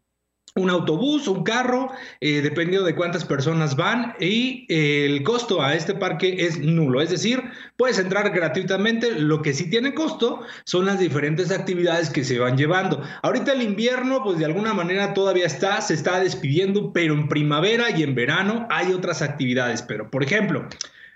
un 0.57 0.69
autobús, 0.69 1.27
un 1.27 1.43
carro, 1.43 1.91
eh, 2.21 2.41
dependiendo 2.41 2.85
de 2.85 2.95
cuántas 2.95 3.25
personas 3.25 3.75
van 3.75 4.15
y 4.21 4.65
eh, 4.69 5.05
el 5.05 5.21
costo 5.21 5.61
a 5.61 5.75
este 5.75 5.93
parque 5.93 6.45
es 6.45 6.59
nulo, 6.59 7.01
es 7.01 7.09
decir, 7.09 7.43
puedes 7.75 7.99
entrar 7.99 8.29
gratuitamente, 8.29 9.19
lo 9.19 9.41
que 9.41 9.53
sí 9.53 9.69
tiene 9.69 9.93
costo 9.93 10.43
son 10.63 10.85
las 10.85 10.97
diferentes 10.97 11.51
actividades 11.51 12.09
que 12.09 12.23
se 12.23 12.39
van 12.39 12.57
llevando. 12.57 13.03
Ahorita 13.21 13.51
el 13.51 13.63
invierno, 13.63 14.23
pues 14.23 14.39
de 14.39 14.45
alguna 14.45 14.73
manera 14.73 15.13
todavía 15.13 15.45
está, 15.45 15.81
se 15.81 15.93
está 15.93 16.21
despidiendo, 16.21 16.93
pero 16.93 17.13
en 17.15 17.27
primavera 17.27 17.89
y 17.89 18.03
en 18.03 18.15
verano 18.15 18.65
hay 18.69 18.93
otras 18.93 19.21
actividades, 19.21 19.81
pero 19.81 20.09
por 20.09 20.23
ejemplo, 20.23 20.69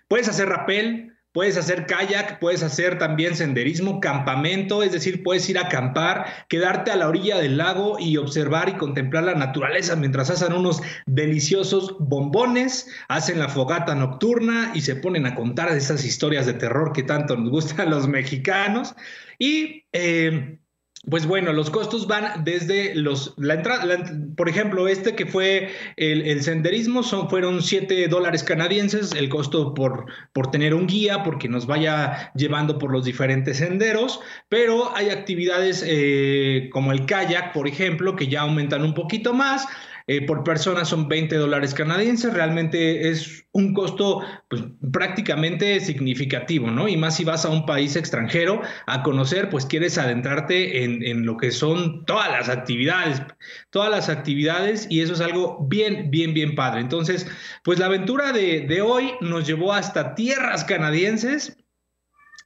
puedes 0.09 0.27
hacer 0.27 0.49
rappel, 0.49 1.13
Puedes 1.31 1.57
hacer 1.57 1.85
kayak, 1.85 2.39
puedes 2.39 2.63
hacer 2.63 2.97
también 2.97 3.35
senderismo, 3.35 3.99
campamento, 3.99 4.81
es 4.81 4.91
decir, 4.91 5.21
puedes 5.23 5.47
ir 5.47 5.59
a 5.59 5.67
acampar, 5.67 6.25
quedarte 6.47 6.89
a 6.89 6.95
la 6.95 7.07
orilla 7.07 7.37
del 7.37 7.57
lago 7.57 7.97
y 7.99 8.17
observar 8.17 8.69
y 8.69 8.77
contemplar 8.77 9.25
la 9.25 9.35
naturaleza 9.35 9.95
mientras 9.95 10.31
hacen 10.31 10.53
unos 10.53 10.81
deliciosos 11.05 11.95
bombones, 11.99 12.87
hacen 13.09 13.37
la 13.37 13.47
fogata 13.47 13.93
nocturna 13.93 14.71
y 14.73 14.81
se 14.81 14.95
ponen 14.95 15.27
a 15.27 15.35
contar 15.35 15.71
esas 15.71 16.03
historias 16.03 16.47
de 16.47 16.53
terror 16.53 16.93
que 16.93 17.03
tanto 17.03 17.37
nos 17.37 17.51
gustan 17.51 17.91
los 17.91 18.07
mexicanos. 18.07 18.95
Y 19.37 19.83
eh, 19.93 20.59
pues 21.07 21.25
bueno, 21.25 21.53
los 21.53 21.69
costos 21.69 22.07
van 22.07 22.43
desde 22.43 22.93
los, 22.93 23.33
la 23.37 23.53
entrada, 23.53 24.03
por 24.35 24.49
ejemplo, 24.49 24.87
este 24.89 25.15
que 25.15 25.25
fue 25.25 25.69
el, 25.95 26.43
senderismo, 26.43 27.03
son, 27.03 27.29
fueron 27.29 27.61
7 27.61 28.07
dólares 28.09 28.43
canadienses, 28.43 29.13
el 29.13 29.29
costo 29.29 29.73
por, 29.73 30.07
por 30.33 30.51
tener 30.51 30.73
un 30.73 30.87
guía, 30.87 31.23
porque 31.23 31.47
nos 31.47 31.67
vaya 31.67 32.33
llevando 32.35 32.77
por 32.77 32.91
los 32.91 33.05
diferentes 33.05 33.57
senderos, 33.57 34.19
pero 34.49 34.93
hay 34.95 35.09
actividades 35.09 35.85
eh, 35.87 36.69
como 36.73 36.91
el 36.91 37.05
kayak, 37.05 37.53
por 37.53 37.67
ejemplo, 37.67 38.17
que 38.17 38.27
ya 38.27 38.41
aumentan 38.41 38.83
un 38.83 38.93
poquito 38.93 39.33
más. 39.33 39.67
Eh, 40.11 40.25
por 40.25 40.43
persona 40.43 40.85
son 40.85 41.07
20 41.07 41.35
dólares 41.35 41.75
canadienses, 41.75 42.33
realmente 42.33 43.09
es 43.09 43.45
un 43.51 43.75
costo 43.75 44.23
pues, 44.49 44.63
prácticamente 44.91 45.79
significativo, 45.81 46.71
¿no? 46.71 46.87
Y 46.87 46.97
más 46.97 47.17
si 47.17 47.23
vas 47.23 47.45
a 47.45 47.49
un 47.49 47.67
país 47.67 47.95
extranjero 47.95 48.59
a 48.87 49.03
conocer, 49.03 49.51
pues 49.51 49.67
quieres 49.67 49.99
adentrarte 49.99 50.83
en, 50.83 51.27
lo 51.27 51.37
que 51.37 51.51
son 51.51 52.05
todas 52.05 52.27
las 52.31 52.49
actividades, 52.49 53.21
todas 53.69 53.91
las 53.91 54.09
actividades, 54.09 54.87
y 54.89 55.01
eso 55.01 55.13
es 55.13 55.21
algo 55.21 55.67
bien, 55.69 56.09
bien, 56.09 56.33
bien 56.33 56.55
padre. 56.55 56.81
Entonces, 56.81 57.27
pues 57.63 57.77
la 57.77 57.85
aventura 57.85 58.31
de, 58.31 58.81
hoy 58.81 59.11
nos 59.21 59.45
llevó 59.45 59.73
hasta 59.73 60.15
tierras 60.15 60.63
canadienses. 60.63 61.55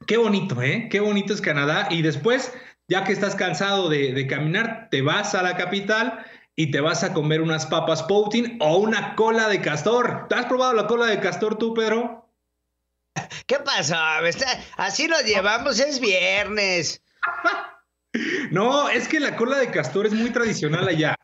Qué 0.06 0.18
bonito, 0.18 0.62
¿eh? 0.62 0.90
Qué 0.92 1.00
bonito 1.00 1.34
es 1.34 1.40
Canadá. 1.40 1.88
Y 1.90 2.02
después, 2.02 2.54
ya 2.90 3.06
que 3.06 3.14
estás 3.14 3.36
cansado 3.36 3.88
de, 3.88 4.12
de 4.12 4.28
caminar, 4.28 4.90
te 4.92 5.02
vas 5.02 5.34
a 5.34 5.44
la 5.44 5.56
capital 5.56 6.26
y 6.56 6.72
te 6.72 6.82
vas 6.82 7.04
a 7.04 7.14
comer 7.14 7.42
unas 7.42 7.66
papas 7.66 8.04
Poutin 8.04 8.58
o 8.62 8.78
una 8.78 9.16
cola 9.16 9.48
de 9.48 9.62
castor. 9.62 10.28
¿Te 10.30 10.36
has 10.36 10.46
probado 10.46 10.74
la 10.74 10.88
cola 10.88 11.08
de 11.08 11.20
castor 11.20 11.58
tú, 11.58 11.74
Pedro? 11.74 12.30
¿Qué 13.48 13.60
pasa? 13.60 14.20
Así 14.78 15.08
nos 15.08 15.24
llevamos, 15.24 15.80
es 15.80 16.00
viernes. 16.00 17.02
no, 18.52 18.90
es 18.90 19.08
que 19.08 19.20
la 19.20 19.36
cola 19.36 19.58
de 19.58 19.72
castor 19.72 20.06
es 20.06 20.14
muy 20.14 20.30
tradicional 20.32 20.88
allá. 20.88 21.16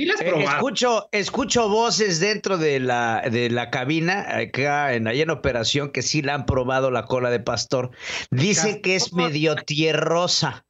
Eh, 0.00 0.44
escucho, 0.44 1.08
escucho 1.12 1.68
voces 1.68 2.20
dentro 2.20 2.56
de 2.56 2.80
la, 2.80 3.22
de 3.30 3.50
la 3.50 3.70
cabina, 3.70 4.36
acá 4.36 4.94
en, 4.94 5.06
allá 5.06 5.24
en 5.24 5.30
operación, 5.30 5.90
que 5.90 6.00
sí 6.00 6.22
la 6.22 6.34
han 6.34 6.46
probado 6.46 6.90
la 6.90 7.04
cola 7.04 7.30
de 7.30 7.40
pastor. 7.40 7.90
Dice 8.30 8.80
que 8.80 8.96
es 8.96 9.12
medio 9.12 9.56
tierrosa. 9.56 10.64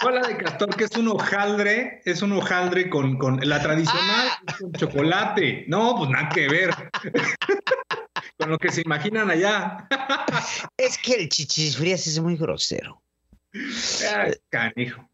cola 0.00 0.20
de 0.28 0.36
castor, 0.36 0.76
que 0.76 0.84
es 0.84 0.96
un 0.96 1.08
hojaldre, 1.08 2.00
es 2.04 2.22
un 2.22 2.32
hojaldre 2.32 2.88
con, 2.88 3.18
con 3.18 3.40
la 3.42 3.60
tradicional, 3.60 4.28
ah. 4.46 4.54
con 4.60 4.72
chocolate. 4.72 5.64
No, 5.66 5.96
pues 5.96 6.10
nada 6.10 6.28
que 6.28 6.48
ver. 6.48 6.70
con 8.38 8.50
lo 8.50 8.58
que 8.58 8.70
se 8.70 8.82
imaginan 8.82 9.30
allá. 9.30 9.88
es 10.76 10.96
que 10.98 11.14
el 11.14 11.28
chichis 11.28 11.76
frías 11.76 12.06
es 12.06 12.20
muy 12.20 12.36
grosero. 12.36 13.02
Ay, 14.16 14.34
canijo 14.48 15.08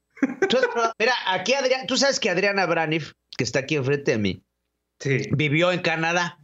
mira, 0.98 1.12
aquí 1.26 1.54
Adrián, 1.54 1.86
tú 1.86 1.96
sabes 1.96 2.20
que 2.20 2.30
Adriana 2.30 2.66
Braniff, 2.66 3.12
que 3.36 3.44
está 3.44 3.60
aquí 3.60 3.76
enfrente 3.76 4.12
de 4.12 4.18
mí, 4.18 4.44
vivió 5.32 5.72
en 5.72 5.80
Canadá. 5.80 6.38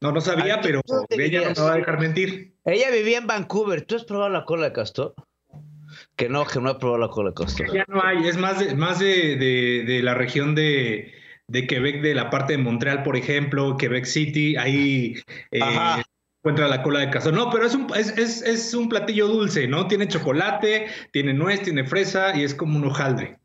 No, 0.00 0.12
no 0.12 0.20
sabía, 0.20 0.60
pero 0.60 0.80
ella 1.10 1.40
no 1.40 1.62
me 1.62 1.68
va 1.68 1.72
a 1.72 1.76
dejar 1.76 1.98
mentir. 1.98 2.54
Ella 2.64 2.90
vivía 2.90 3.18
en 3.18 3.26
Vancouver. 3.26 3.82
¿Tú 3.82 3.96
has 3.96 4.04
probado 4.04 4.30
la 4.30 4.44
cola 4.44 4.66
de 4.66 4.72
castor? 4.72 5.14
Que 6.16 6.28
no, 6.28 6.46
que 6.46 6.60
no 6.60 6.70
he 6.70 6.74
probado 6.76 6.98
la 6.98 7.08
cola 7.08 7.30
de 7.30 7.34
castor. 7.34 7.72
Ya 7.74 7.84
no 7.88 8.02
hay, 8.04 8.28
es 8.28 8.36
más 8.36 8.60
de, 8.60 8.74
más 8.74 9.00
de, 9.00 10.00
la 10.02 10.14
región 10.14 10.54
de, 10.54 11.12
Quebec, 11.50 12.00
de 12.02 12.14
la 12.14 12.30
parte 12.30 12.52
de 12.52 12.58
Montreal, 12.58 13.02
por 13.02 13.16
ejemplo, 13.16 13.76
Quebec 13.76 14.04
City, 14.04 14.56
ahí 14.56 15.14
eh, 15.50 15.60
encuentra 16.40 16.68
la 16.68 16.82
cola 16.82 17.00
de 17.00 17.10
castor. 17.10 17.34
No, 17.34 17.50
pero 17.50 17.66
es 17.66 17.74
un, 17.74 17.92
es, 17.94 18.74
un 18.74 18.88
platillo 18.88 19.28
dulce, 19.28 19.66
¿no? 19.66 19.86
Tiene 19.86 20.08
chocolate, 20.08 20.88
tiene 21.12 21.34
nuez, 21.34 21.62
tiene 21.62 21.84
fresa 21.84 22.36
y 22.36 22.44
es 22.44 22.54
como 22.54 22.78
un 22.78 22.86
hojaldre. 22.86 23.38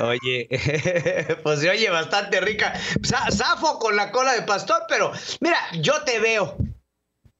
Oye, 0.00 0.48
pues 1.42 1.60
se 1.60 1.68
oye 1.68 1.90
bastante 1.90 2.40
rica. 2.40 2.72
Zafo 3.04 3.78
con 3.78 3.96
la 3.96 4.10
cola 4.10 4.32
de 4.32 4.42
pastor, 4.42 4.82
pero 4.88 5.12
mira, 5.40 5.58
yo 5.80 6.02
te 6.04 6.18
veo. 6.20 6.56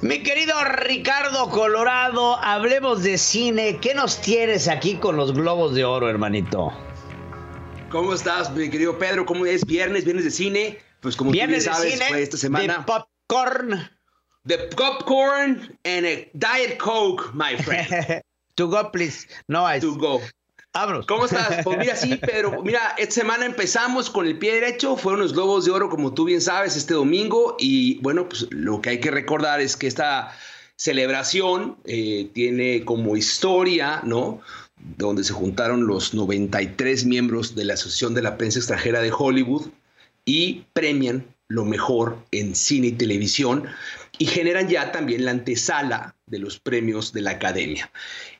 Mi 0.00 0.22
querido 0.22 0.54
Ricardo 0.64 1.50
Colorado, 1.50 2.36
hablemos 2.36 3.02
de 3.02 3.18
cine. 3.18 3.78
¿Qué 3.82 3.94
nos 3.94 4.20
tienes 4.20 4.68
aquí 4.68 4.94
con 4.94 5.16
los 5.16 5.32
globos 5.32 5.74
de 5.74 5.84
oro, 5.84 6.08
hermanito? 6.08 6.72
¿Cómo 7.90 8.14
estás, 8.14 8.52
mi 8.52 8.70
querido 8.70 8.96
Pedro? 8.96 9.26
¿Cómo 9.26 9.44
es? 9.44 9.66
Viernes, 9.66 10.04
viernes 10.04 10.24
de 10.24 10.30
cine. 10.30 10.78
Pues 11.00 11.16
como 11.16 11.32
viernes 11.32 11.64
tú 11.64 11.70
bien 11.70 11.74
sabes, 11.74 11.90
de 11.90 11.96
cine, 11.96 12.10
fue 12.10 12.22
esta 12.22 12.36
semana. 12.36 12.78
De 12.78 12.84
popcorn. 12.84 13.90
De 14.44 14.58
popcorn 14.76 15.78
and 15.84 16.06
a 16.06 16.30
Diet 16.34 16.78
Coke, 16.78 17.34
my 17.34 17.56
friend. 17.64 18.22
to 18.54 18.68
go, 18.68 18.88
please. 18.92 19.26
No 19.48 19.66
ice. 19.66 19.80
To 19.80 19.96
go. 19.96 20.20
Vámonos. 20.74 21.06
¿Cómo 21.06 21.24
estás? 21.24 21.64
Pues 21.64 21.78
mira, 21.78 21.96
sí, 21.96 22.16
Pedro. 22.16 22.62
Mira, 22.62 22.94
esta 22.98 23.14
semana 23.14 23.46
empezamos 23.46 24.10
con 24.10 24.26
el 24.26 24.38
pie 24.38 24.54
derecho. 24.54 24.96
Fueron 24.96 25.20
los 25.20 25.32
Globos 25.32 25.64
de 25.64 25.70
Oro, 25.70 25.88
como 25.88 26.14
tú 26.14 26.24
bien 26.24 26.40
sabes, 26.40 26.76
este 26.76 26.94
domingo. 26.94 27.56
Y 27.58 27.98
bueno, 28.00 28.28
pues 28.28 28.46
lo 28.50 28.80
que 28.80 28.90
hay 28.90 29.00
que 29.00 29.10
recordar 29.10 29.60
es 29.60 29.76
que 29.76 29.86
esta 29.86 30.36
celebración 30.76 31.76
eh, 31.84 32.30
tiene 32.32 32.84
como 32.84 33.16
historia, 33.16 34.00
¿no? 34.04 34.40
Donde 34.96 35.24
se 35.24 35.32
juntaron 35.32 35.86
los 35.86 36.14
93 36.14 37.04
miembros 37.06 37.54
de 37.56 37.64
la 37.64 37.74
Asociación 37.74 38.14
de 38.14 38.22
la 38.22 38.36
Prensa 38.36 38.60
Extranjera 38.60 39.00
de 39.00 39.12
Hollywood 39.16 39.66
y 40.24 40.66
premian 40.74 41.26
lo 41.48 41.64
mejor 41.64 42.18
en 42.30 42.54
cine 42.54 42.88
y 42.88 42.92
televisión 42.92 43.64
y 44.18 44.26
generan 44.26 44.68
ya 44.68 44.92
también 44.92 45.24
la 45.24 45.30
antesala 45.32 46.14
de 46.26 46.38
los 46.38 46.60
premios 46.60 47.12
de 47.12 47.22
la 47.22 47.30
Academia. 47.32 47.90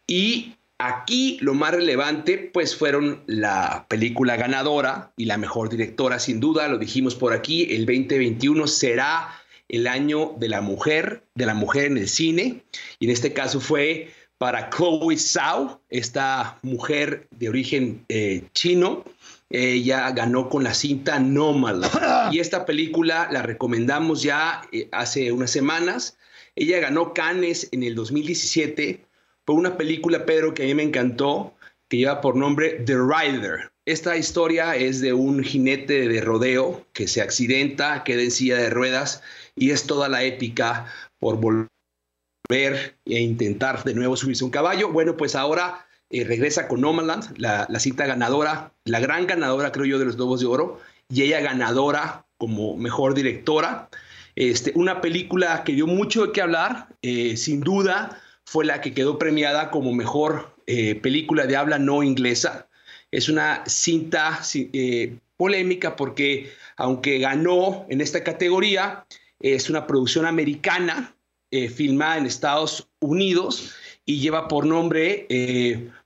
Y 0.07 0.55
Aquí 0.81 1.39
lo 1.41 1.55
más 1.55 1.73
relevante 1.75 2.39
pues 2.39 2.77
fueron 2.77 3.25
la 3.27 3.87
película 3.89 4.37
ganadora 4.37 5.13
y 5.17 5.25
la 5.25 5.37
mejor 5.37 5.69
directora, 5.69 6.21
sin 6.21 6.39
duda, 6.39 6.69
lo 6.69 6.79
dijimos 6.79 7.17
por 7.17 7.33
aquí, 7.33 7.75
el 7.75 7.85
2021 7.85 8.67
será 8.69 9.29
el 9.69 9.89
año 9.89 10.35
de 10.39 10.49
la 10.49 10.61
mujer, 10.61 11.25
de 11.35 11.47
la 11.47 11.55
mujer 11.55 11.87
en 11.87 11.99
el 11.99 12.09
cine, 12.09 12.63
y 13.01 13.07
en 13.07 13.11
este 13.11 13.33
caso 13.33 13.61
fue 13.61 14.13
para 14.39 14.71
Chloe 14.71 15.19
Zhao, 15.19 15.81
esta 15.91 16.59
mujer 16.63 17.27
de 17.33 17.49
origen 17.49 18.05
eh, 18.09 18.45
chino, 18.55 19.05
ella 19.51 20.11
ganó 20.13 20.49
con 20.49 20.63
la 20.63 20.75
cinta 20.75 21.19
Nomadland. 21.19 22.33
Y 22.33 22.39
esta 22.39 22.67
película 22.67 23.29
la 23.33 23.43
recomendamos 23.43 24.23
ya 24.23 24.63
eh, 24.71 24.89
hace 24.93 25.33
unas 25.33 25.51
semanas. 25.51 26.19
Ella 26.55 26.79
ganó 26.79 27.15
Cannes 27.15 27.69
en 27.73 27.83
el 27.83 27.95
2017 27.95 29.08
fue 29.49 29.55
una 29.55 29.79
película, 29.79 30.27
Pedro, 30.27 30.53
que 30.53 30.65
a 30.65 30.67
mí 30.67 30.75
me 30.75 30.83
encantó, 30.83 31.55
que 31.89 31.97
lleva 31.97 32.21
por 32.21 32.37
nombre 32.37 32.83
The 32.85 32.97
Rider. 32.97 33.73
Esta 33.87 34.15
historia 34.19 34.77
es 34.77 35.01
de 35.01 35.15
un 35.15 35.43
jinete 35.43 36.07
de 36.07 36.21
rodeo 36.21 36.87
que 36.93 37.09
se 37.09 37.23
accidenta, 37.23 38.05
queda 38.05 38.21
en 38.21 38.31
silla 38.31 38.59
de 38.59 38.69
ruedas 38.69 39.23
y 39.57 39.71
es 39.71 39.87
toda 39.87 40.11
la 40.11 40.23
épica 40.23 40.93
por 41.19 41.41
volver 41.41 42.99
e 43.07 43.21
intentar 43.21 43.83
de 43.85 43.95
nuevo 43.95 44.19
subirse 44.19 44.45
un 44.45 44.51
caballo. 44.51 44.93
Bueno, 44.93 45.17
pues 45.17 45.35
ahora 45.35 45.87
eh, 46.11 46.25
regresa 46.25 46.69
con 46.69 46.83
Nomadland, 46.83 47.39
la, 47.39 47.67
la 47.71 47.81
cita 47.81 48.05
ganadora, 48.05 48.75
la 48.85 49.01
gran 49.01 49.27
ganadora, 49.27 49.73
creo 49.73 49.87
yo, 49.87 49.99
de 49.99 50.05
los 50.05 50.19
Lobos 50.19 50.41
de 50.41 50.47
Oro, 50.47 50.79
y 51.09 51.23
ella 51.23 51.41
ganadora 51.41 52.27
como 52.37 52.77
mejor 52.77 53.15
directora. 53.15 53.89
Este, 54.37 54.73
una 54.75 55.01
película 55.01 55.65
que 55.65 55.73
dio 55.73 55.87
mucho 55.87 56.27
de 56.27 56.33
qué 56.33 56.43
hablar, 56.43 56.89
eh, 57.01 57.39
sin 57.39 57.61
duda 57.61 58.21
fue 58.49 58.65
la 58.65 58.81
que 58.81 58.95
quedó 58.95 59.19
premiada 59.19 59.71
como 59.71 59.93
mejor 59.93 60.55
eh, 60.67 60.95
película 60.95 61.47
de 61.47 61.55
habla 61.55 61.79
no 61.79 62.03
inglesa. 62.03 62.67
Es 63.11 63.29
una 63.29 63.63
cinta 63.67 64.41
eh, 64.55 65.19
polémica 65.37 65.97
porque 65.97 66.51
aunque 66.79 67.19
ganó 67.19 67.85
en 67.91 68.01
esta 68.01 68.25
categoría, 68.25 69.05
es 69.39 69.69
una 69.69 69.87
producción 69.87 70.25
americana 70.25 71.15
eh, 71.51 71.69
filmada 71.69 72.17
en 72.17 72.25
Estados 72.25 72.89
Unidos 73.01 73.75
y 74.07 74.19
lleva 74.19 74.49
por 74.49 74.65
nombre 74.65 75.27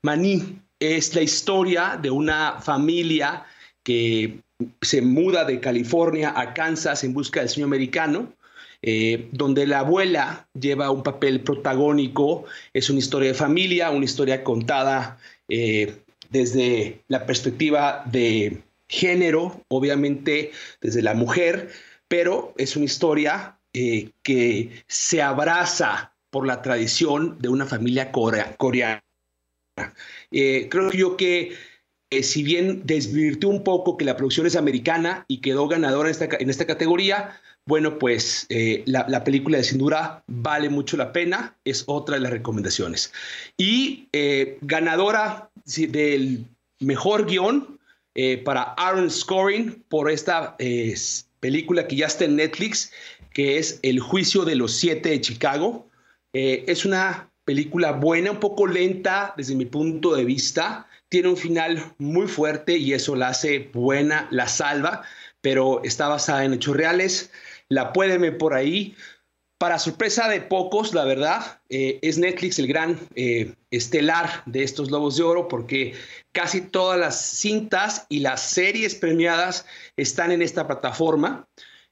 Maní. 0.02 0.58
Es 0.80 1.14
la 1.14 1.22
historia 1.22 1.96
de 2.02 2.10
una 2.10 2.60
familia 2.60 3.44
que 3.84 4.40
se 4.80 5.00
muda 5.00 5.44
de 5.44 5.60
California 5.60 6.32
a 6.34 6.54
Kansas 6.54 7.04
en 7.04 7.14
busca 7.14 7.38
del 7.38 7.48
sueño 7.48 7.66
americano 7.66 8.32
eh, 8.84 9.28
donde 9.30 9.64
la 9.68 9.78
abuela 9.78 10.48
lleva 10.58 10.90
un 10.90 11.04
papel 11.04 11.40
protagónico, 11.42 12.44
es 12.72 12.90
una 12.90 12.98
historia 12.98 13.28
de 13.28 13.34
familia, 13.34 13.90
una 13.90 14.04
historia 14.04 14.42
contada 14.42 15.18
eh, 15.48 16.02
desde 16.30 17.00
la 17.06 17.24
perspectiva 17.24 18.02
de 18.10 18.60
género, 18.88 19.62
obviamente 19.68 20.50
desde 20.80 21.00
la 21.00 21.14
mujer, 21.14 21.70
pero 22.08 22.54
es 22.58 22.74
una 22.74 22.86
historia 22.86 23.56
eh, 23.72 24.10
que 24.24 24.70
se 24.88 25.22
abraza 25.22 26.12
por 26.30 26.44
la 26.44 26.60
tradición 26.60 27.38
de 27.38 27.50
una 27.50 27.66
familia 27.66 28.10
coreana. 28.10 29.04
creo 30.30 30.90
yo 30.90 31.16
que 31.16 31.52
si 32.22 32.42
bien 32.42 32.82
desvirtió 32.84 33.48
un 33.48 33.62
poco 33.62 33.96
que 33.96 34.04
la 34.04 34.16
producción 34.16 34.46
es 34.46 34.56
americana 34.56 35.24
y 35.28 35.40
quedó 35.40 35.68
ganadora 35.68 36.08
en 36.08 36.10
esta, 36.10 36.28
en 36.38 36.50
esta 36.50 36.66
categoría, 36.66 37.38
bueno, 37.64 37.98
pues 37.98 38.46
eh, 38.48 38.82
la, 38.86 39.24
película 39.24 39.58
de 39.58 39.64
Sindura 39.64 40.24
vale 40.26 40.68
mucho 40.68 40.96
la 40.96 41.12
pena, 41.12 41.56
es 41.64 41.84
otra 41.86 42.16
de 42.16 42.22
las 42.22 42.32
recomendaciones. 42.32 43.12
Y 43.56 44.08
eh, 44.12 44.58
ganadora 44.62 45.50
del 45.64 46.44
mejor 46.80 47.26
guion 47.26 47.78
eh, 48.14 48.38
para 48.38 48.74
Aaron 48.76 49.10
Scoring 49.10 49.84
por 49.88 50.10
esta 50.10 50.56
película 51.38 51.86
que 51.86 51.96
ya 51.96 52.06
está 52.06 52.24
en 52.24 52.36
Netflix, 52.36 52.92
que 53.32 53.58
es 53.58 53.78
El 53.82 54.00
juicio 54.00 54.44
de 54.44 54.56
los 54.56 54.72
siete 54.72 55.10
de 55.10 55.20
Chicago. 55.20 55.86
es 56.32 56.84
una 56.84 57.30
película 57.44 57.92
buena, 57.92 58.32
un 58.32 58.40
poco 58.40 58.66
lenta 58.66 59.34
desde 59.36 59.54
mi 59.54 59.66
punto 59.66 60.14
de 60.14 60.24
vista, 60.24 60.88
tiene 61.08 61.28
un 61.28 61.36
final 61.36 61.94
muy 61.98 62.26
fuerte 62.26 62.76
y 62.76 62.92
eso 62.92 63.14
la 63.14 63.28
hace 63.28 63.70
buena, 63.72 64.28
la 64.30 64.48
salva, 64.48 65.02
pero 65.40 65.82
está 65.84 66.08
basada 66.08 66.44
en 66.44 66.54
hechos 66.54 66.76
reales 66.76 67.30
la 67.72 67.92
pueden 67.92 68.20
ver 68.22 68.38
por 68.38 68.54
ahí. 68.54 68.94
Para 69.58 69.78
sorpresa 69.78 70.28
de 70.28 70.40
pocos, 70.40 70.92
la 70.92 71.04
verdad, 71.04 71.60
eh, 71.68 72.00
es 72.02 72.18
Netflix 72.18 72.58
el 72.58 72.66
gran 72.66 72.98
eh, 73.14 73.54
estelar 73.70 74.42
de 74.44 74.64
estos 74.64 74.90
Lobos 74.90 75.16
de 75.16 75.22
Oro 75.22 75.46
porque 75.46 75.94
casi 76.32 76.60
todas 76.60 76.98
las 76.98 77.20
cintas 77.20 78.06
y 78.08 78.20
las 78.20 78.42
series 78.42 78.96
premiadas 78.96 79.64
están 79.96 80.32
en 80.32 80.42
esta 80.42 80.66
plataforma, 80.66 81.46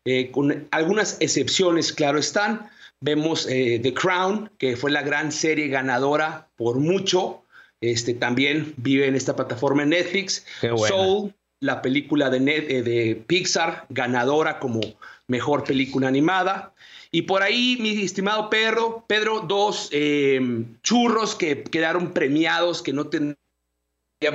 eh, 0.04 0.30
con 0.32 0.68
algunas 0.72 1.16
excepciones, 1.20 1.92
claro 1.92 2.18
están. 2.18 2.68
Vemos 3.02 3.46
The 3.46 3.94
Crown, 3.94 4.50
que 4.58 4.76
fue 4.76 4.90
la 4.90 5.00
gran 5.00 5.32
serie 5.32 5.68
ganadora 5.68 6.50
por 6.56 6.80
mucho, 6.80 7.44
este, 7.80 8.12
también 8.12 8.74
vive 8.76 9.06
en 9.06 9.14
esta 9.14 9.34
plataforma 9.34 9.84
en 9.84 9.90
Netflix. 9.90 10.44
Soul, 10.60 11.32
la 11.60 11.82
película 11.82 12.30
de, 12.30 12.40
de 12.40 13.22
Pixar, 13.26 13.86
ganadora 13.90 14.58
como 14.58 14.80
mejor 15.26 15.64
película 15.64 16.08
animada. 16.08 16.74
Y 17.12 17.22
por 17.22 17.42
ahí, 17.42 17.76
mi 17.80 17.90
estimado 18.02 18.50
Pedro, 18.50 19.04
Pedro, 19.06 19.40
dos 19.40 19.88
em, 19.92 20.76
churros 20.82 21.34
que 21.34 21.64
quedaron 21.64 22.12
premiados, 22.12 22.82
que 22.82 22.92
no 22.92 23.08
tendrían 23.08 23.36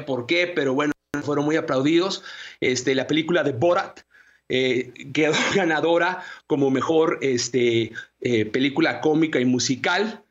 por 0.06 0.26
qué, 0.26 0.48
pero 0.48 0.74
bueno, 0.74 0.94
fueron 1.24 1.46
muy 1.46 1.56
aplaudidos. 1.56 2.24
Este, 2.60 2.94
la 2.96 3.08
película 3.08 3.44
de 3.44 3.54
Borat 3.54 4.02
eh, 4.50 4.92
quedó 5.14 5.34
ganadora 5.56 6.24
como 6.48 6.70
mejor 6.70 7.20
este, 7.22 7.94
eh, 8.22 8.46
película 8.46 9.02
cómica 9.02 9.40
y 9.40 9.46
musical. 9.46 10.24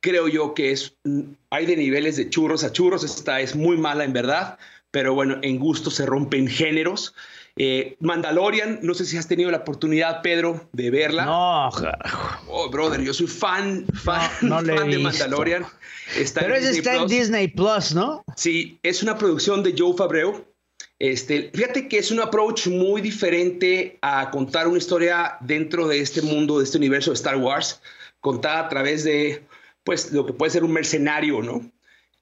Creo 0.00 0.28
yo 0.28 0.54
que 0.54 0.72
es, 0.72 0.96
hay 1.50 1.66
de 1.66 1.76
niveles 1.76 2.16
de 2.16 2.28
churros 2.28 2.64
a 2.64 2.72
churros, 2.72 3.02
esta 3.02 3.40
es 3.40 3.56
muy 3.56 3.76
mala 3.76 4.04
en 4.04 4.12
verdad, 4.12 4.58
pero 4.96 5.12
bueno, 5.12 5.36
en 5.42 5.58
gusto 5.58 5.90
se 5.90 6.06
rompen 6.06 6.48
géneros. 6.48 7.14
Eh, 7.54 7.98
Mandalorian, 8.00 8.78
no 8.80 8.94
sé 8.94 9.04
si 9.04 9.18
has 9.18 9.28
tenido 9.28 9.50
la 9.50 9.58
oportunidad, 9.58 10.22
Pedro, 10.22 10.70
de 10.72 10.90
verla. 10.90 11.26
No, 11.26 11.68
carajo. 11.78 12.42
Oh, 12.48 12.70
brother, 12.70 13.02
yo 13.02 13.12
soy 13.12 13.26
fan, 13.26 13.84
fan, 13.92 14.30
fan 14.40 14.64
de 14.64 14.98
Mandalorian. 14.98 15.66
Pero 16.34 16.54
ese 16.54 16.70
está 16.70 16.96
en 16.96 17.08
Disney 17.08 17.48
Plus, 17.48 17.94
¿no? 17.94 18.24
Sí, 18.36 18.78
es 18.82 19.02
una 19.02 19.18
producción 19.18 19.62
de 19.62 19.74
Joe 19.76 19.94
Fabreu. 19.94 20.46
Este, 20.98 21.50
fíjate 21.52 21.88
que 21.88 21.98
es 21.98 22.10
un 22.10 22.20
approach 22.20 22.68
muy 22.68 23.02
diferente 23.02 23.98
a 24.00 24.30
contar 24.30 24.66
una 24.66 24.78
historia 24.78 25.36
dentro 25.42 25.88
de 25.88 26.00
este 26.00 26.22
mundo, 26.22 26.56
de 26.56 26.64
este 26.64 26.78
universo 26.78 27.10
de 27.10 27.16
Star 27.16 27.36
Wars, 27.36 27.82
contada 28.20 28.60
a 28.60 28.68
través 28.70 29.04
de, 29.04 29.44
pues, 29.84 30.10
lo 30.10 30.24
que 30.24 30.32
puede 30.32 30.52
ser 30.52 30.64
un 30.64 30.72
mercenario, 30.72 31.42
¿no? 31.42 31.70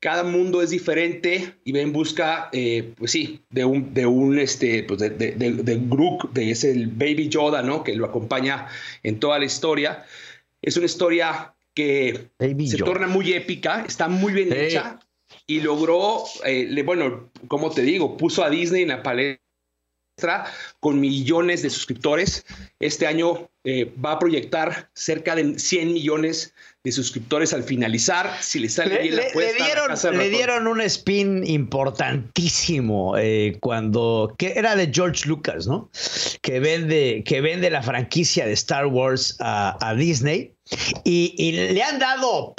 Cada 0.04 0.22
mundo 0.22 0.60
es 0.60 0.68
diferente 0.68 1.54
y 1.64 1.72
va 1.72 1.78
en 1.80 1.90
busca, 1.94 2.50
eh, 2.52 2.92
pues 2.98 3.10
sí, 3.10 3.40
de 3.48 3.64
un, 3.64 3.94
de 3.94 4.04
un, 4.04 4.38
este, 4.38 4.82
pues 4.82 5.00
de, 5.00 5.08
de, 5.08 5.32
de, 5.32 5.50
de 5.52 5.76
Groot, 5.80 6.30
de 6.34 6.50
ese 6.50 6.72
el 6.72 6.88
Baby 6.88 7.30
Yoda, 7.30 7.62
¿no? 7.62 7.82
Que 7.82 7.96
lo 7.96 8.04
acompaña 8.04 8.66
en 9.02 9.18
toda 9.18 9.38
la 9.38 9.46
historia. 9.46 10.04
Es 10.60 10.76
una 10.76 10.84
historia 10.84 11.54
que 11.72 12.28
Baby 12.38 12.68
se 12.68 12.76
Yoda. 12.76 12.92
torna 12.92 13.06
muy 13.06 13.32
épica, 13.32 13.82
está 13.88 14.08
muy 14.08 14.34
bien 14.34 14.52
hecha 14.52 14.98
y 15.46 15.60
logró, 15.62 16.24
eh, 16.44 16.66
le- 16.68 16.82
bueno, 16.82 17.30
como 17.48 17.70
te 17.70 17.80
digo, 17.80 18.18
puso 18.18 18.44
a 18.44 18.50
Disney 18.50 18.82
en 18.82 18.88
la 18.90 19.02
palestra 19.02 19.42
con 20.80 21.00
millones 21.00 21.62
de 21.62 21.70
suscriptores. 21.70 22.44
Este 22.78 23.06
año 23.06 23.48
eh, 23.64 23.92
va 24.02 24.12
a 24.12 24.18
proyectar 24.18 24.90
cerca 24.94 25.34
de 25.34 25.58
100 25.58 25.92
millones 25.92 26.54
de 26.84 26.92
suscriptores 26.92 27.52
al 27.52 27.64
finalizar. 27.64 28.30
Si 28.40 28.58
le 28.58 28.68
sale 28.68 28.96
Le, 28.96 29.02
bien 29.02 29.16
la 29.16 29.22
apuesta, 29.22 29.52
le 29.52 29.58
la 29.58 29.64
dieron, 29.64 30.00
del 30.02 30.18
le 30.18 30.30
dieron 30.30 30.66
un 30.66 30.80
spin 30.82 31.46
importantísimo 31.46 33.16
eh, 33.18 33.56
cuando 33.60 34.34
que 34.38 34.52
era 34.56 34.76
de 34.76 34.90
George 34.92 35.26
Lucas, 35.26 35.66
¿no? 35.66 35.90
Que 36.42 36.60
vende, 36.60 37.22
que 37.26 37.40
vende 37.40 37.70
la 37.70 37.82
franquicia 37.82 38.46
de 38.46 38.52
Star 38.52 38.86
Wars 38.86 39.36
a, 39.40 39.76
a 39.80 39.94
Disney 39.94 40.54
y, 41.04 41.34
y 41.36 41.52
le 41.52 41.82
han 41.82 41.98
dado 41.98 42.54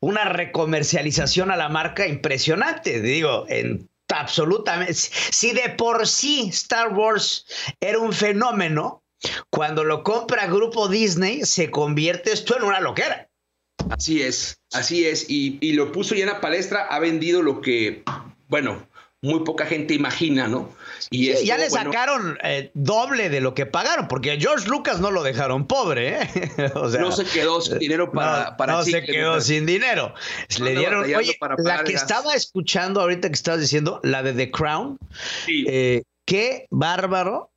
una 0.00 0.24
recomercialización 0.24 1.50
a 1.50 1.56
la 1.56 1.68
marca 1.68 2.06
impresionante. 2.06 3.00
Digo, 3.00 3.46
en 3.48 3.88
absolutamente. 4.08 4.94
Si 4.94 5.52
de 5.52 5.70
por 5.70 6.06
sí 6.06 6.48
Star 6.52 6.92
Wars 6.92 7.46
era 7.80 7.98
un 7.98 8.12
fenómeno, 8.12 9.02
cuando 9.50 9.84
lo 9.84 10.02
compra 10.02 10.46
Grupo 10.46 10.88
Disney, 10.88 11.44
se 11.44 11.70
convierte 11.70 12.32
esto 12.32 12.56
en 12.56 12.64
una 12.64 12.80
loquera. 12.80 13.28
Así 13.90 14.22
es, 14.22 14.60
así 14.72 15.06
es. 15.06 15.28
Y, 15.28 15.58
y 15.60 15.72
lo 15.72 15.92
puso 15.92 16.14
ya 16.14 16.24
en 16.24 16.30
la 16.30 16.40
palestra, 16.40 16.86
ha 16.86 16.98
vendido 16.98 17.42
lo 17.42 17.60
que, 17.60 18.02
bueno, 18.48 18.86
muy 19.22 19.40
poca 19.40 19.66
gente 19.66 19.94
imagina, 19.94 20.48
¿no? 20.48 20.74
Y 21.10 21.24
Sí, 21.24 21.30
esto, 21.30 21.44
ya 21.44 21.58
le 21.58 21.68
bueno, 21.68 21.92
sacaron 21.92 22.38
eh, 22.42 22.70
doble 22.74 23.28
de 23.28 23.40
lo 23.40 23.54
que 23.54 23.66
pagaron, 23.66 24.08
porque 24.08 24.32
a 24.32 24.36
George 24.36 24.68
Lucas 24.68 25.00
no 25.00 25.10
lo 25.10 25.22
dejaron 25.22 25.66
pobre, 25.66 26.22
¿eh? 26.22 26.28
O 26.74 26.88
sea, 26.90 27.00
no 27.00 27.12
se 27.12 27.24
quedó 27.24 27.60
sin 27.60 27.78
dinero 27.78 28.10
para, 28.12 28.50
no, 28.50 28.56
para 28.56 28.72
no 28.74 28.84
se 28.84 29.02
quedó 29.04 29.36
¿no? 29.36 29.40
sin 29.40 29.66
dinero. 29.66 30.14
No 30.58 30.64
Le 30.64 30.74
dieron, 30.76 31.04
oye, 31.14 31.36
para 31.38 31.56
la 31.58 31.84
que 31.84 31.92
gas. 31.92 32.02
estaba 32.02 32.34
escuchando 32.34 33.00
ahorita 33.00 33.28
que 33.28 33.34
estabas 33.34 33.60
diciendo, 33.60 34.00
la 34.02 34.22
de 34.22 34.32
The 34.32 34.50
Crown, 34.50 34.98
eh, 35.48 36.02
qué 36.24 36.66
bárbaro, 36.70 37.50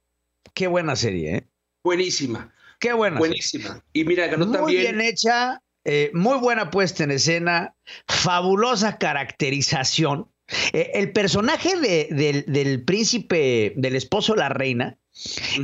qué 0.54 0.68
buena 0.68 0.96
serie, 0.96 1.36
¿eh? 1.38 1.44
Buenísima. 1.84 2.54
Qué 2.80 2.94
buena. 2.94 3.18
Buenísima. 3.18 3.84
Y 3.94 4.04
mira, 4.04 4.28
ganó 4.28 4.46
Muy 4.46 4.56
también. 4.56 4.82
bien 4.82 5.02
hecha, 5.02 5.62
eh, 5.84 6.12
muy 6.14 6.38
buena 6.38 6.70
puesta 6.70 7.04
en 7.04 7.12
escena, 7.12 7.74
fabulosa 8.08 8.98
caracterización. 8.98 10.30
Eh, 10.74 10.92
el 10.96 11.12
personaje 11.12 11.76
de- 11.78 12.08
del, 12.12 12.46
del 12.48 12.84
príncipe, 12.84 13.74
del 13.76 13.96
esposo 13.96 14.34
de 14.34 14.40
la 14.40 14.50
reina, 14.50 14.98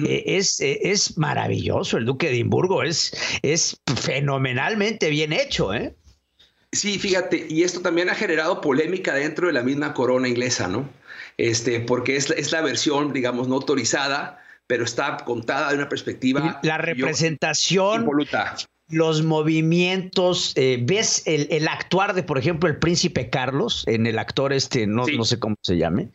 eh, 0.07 0.23
es, 0.25 0.59
eh, 0.59 0.79
es 0.83 1.17
maravilloso. 1.17 1.97
El 1.97 2.05
duque 2.05 2.27
de 2.27 2.33
Edimburgo 2.33 2.83
es, 2.83 3.13
es 3.43 3.79
fenomenalmente 3.95 5.09
bien 5.09 5.31
hecho, 5.33 5.73
¿eh? 5.73 5.95
Sí, 6.71 6.97
fíjate, 6.97 7.45
y 7.49 7.61
esto 7.63 7.81
también 7.81 8.09
ha 8.09 8.15
generado 8.15 8.59
polémica 8.59 9.13
dentro 9.13 9.45
de 9.47 9.53
la 9.53 9.61
misma 9.61 9.93
corona 9.93 10.27
inglesa, 10.27 10.67
¿no? 10.67 10.89
Este, 11.37 11.79
porque 11.79 12.15
es, 12.15 12.29
es 12.31 12.51
la 12.51 12.61
versión, 12.61 13.13
digamos, 13.13 13.47
no 13.47 13.55
autorizada, 13.55 14.39
pero 14.65 14.83
está 14.83 15.17
contada 15.17 15.69
de 15.69 15.75
una 15.75 15.87
perspectiva. 15.89 16.59
La 16.63 16.77
representación, 16.79 18.01
impoluta. 18.01 18.55
Los 18.89 19.23
movimientos, 19.23 20.53
eh, 20.55 20.77
ves 20.81 21.23
el, 21.25 21.47
el 21.51 21.67
actuar 21.67 22.13
de, 22.13 22.21
por 22.23 22.37
ejemplo, 22.37 22.69
el 22.69 22.77
príncipe 22.77 23.29
Carlos, 23.29 23.83
en 23.87 24.05
el 24.05 24.19
actor 24.19 24.53
este, 24.53 24.85
no, 24.87 25.05
no 25.17 25.25
sé 25.25 25.39
cómo 25.39 25.55
se 25.61 25.77
llame, 25.77 26.09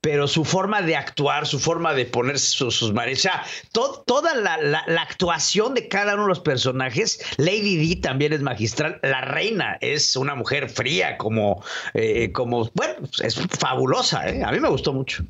pero 0.00 0.26
su 0.26 0.44
forma 0.44 0.82
de 0.82 0.96
actuar, 0.96 1.46
su 1.46 1.58
forma 1.60 1.94
de 1.94 2.06
ponerse 2.06 2.46
sus, 2.56 2.74
sus 2.74 2.92
mares, 2.92 3.18
o 3.18 3.22
sea, 3.22 3.44
to- 3.72 4.02
toda 4.06 4.34
la, 4.34 4.56
la- 4.56 4.84
la 4.86 5.02
actuación 5.02 5.74
de 5.74 5.88
cada 5.88 6.14
uno 6.14 6.22
de 6.24 6.28
los 6.30 6.40
personajes, 6.40 7.20
Lady 7.36 7.76
Di 7.76 7.96
también 7.96 8.32
es 8.32 8.40
magistral, 8.42 8.98
la 9.02 9.20
reina 9.20 9.76
es 9.80 10.16
una 10.16 10.34
mujer 10.34 10.68
fría, 10.70 11.18
como, 11.18 11.62
eh, 11.94 12.32
como 12.32 12.70
bueno, 12.74 12.94
es 13.22 13.36
fabulosa, 13.58 14.28
¿eh? 14.28 14.42
a 14.42 14.50
mí 14.52 14.58
me 14.58 14.68
gustó 14.70 14.92
mucho. 14.92 15.24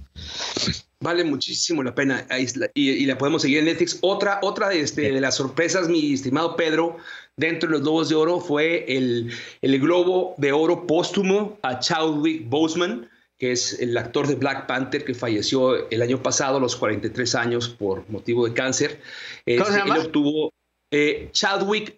Vale 1.03 1.25
muchísimo 1.25 1.83
la 1.83 1.95
pena 1.95 2.27
y, 2.75 2.91
y 2.91 3.05
la 3.07 3.19
podemos 3.19 3.43
seguir 3.43 3.59
en 3.59 3.67
Netflix. 3.67 3.99
Otra, 4.01 4.41
otra 4.43 4.71
de, 4.71 4.81
este, 4.81 5.13
de 5.13 5.21
las 5.21 5.35
sorpresas, 5.37 5.89
mi 5.89 6.15
estimado 6.15 6.57
Pedro, 6.57 6.97
dentro 7.37 7.69
de 7.69 7.75
los 7.75 7.83
Globos 7.83 8.09
de 8.09 8.15
Oro 8.15 8.41
fue 8.41 8.85
el, 8.89 9.31
el 9.61 9.79
Globo 9.79 10.35
de 10.39 10.53
Oro 10.53 10.87
póstumo 10.87 11.59
a 11.63 11.79
Chadwick 11.81 12.49
Boseman, 12.49 13.11
que 13.39 13.53
es 13.53 13.79
el 13.81 13.95
actor 13.99 14.27
de 14.27 14.37
Black 14.37 14.67
Panther 14.67 15.05
que 15.05 15.13
falleció 15.13 15.89
el 15.91 16.01
año 16.01 16.23
pasado 16.23 16.57
a 16.57 16.61
los 16.61 16.75
43 16.77 17.35
años 17.35 17.69
por 17.69 18.09
motivo 18.09 18.49
de 18.49 18.55
cáncer. 18.55 19.03
¿Cómo 19.45 19.65
se 19.67 19.73
Este, 19.73 19.79
llama? 19.79 19.97
Él 19.97 20.01
obtuvo 20.07 20.55
eh, 20.91 21.29
Chadwick 21.33 21.95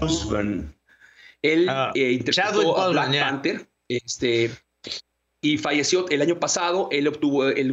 Boseman. 0.00 0.74
Él 1.42 1.68
Ah, 1.68 1.92
eh, 1.94 2.10
interpretó 2.10 2.50
Chadwick 2.50 2.76
a 2.76 2.88
Black. 2.88 3.20
Panther. 3.20 3.68
Este, 3.88 4.50
y 5.42 5.58
falleció 5.58 6.08
el 6.08 6.22
año 6.22 6.38
pasado. 6.38 6.88
Él 6.90 7.08
obtuvo 7.08 7.48
el, 7.48 7.72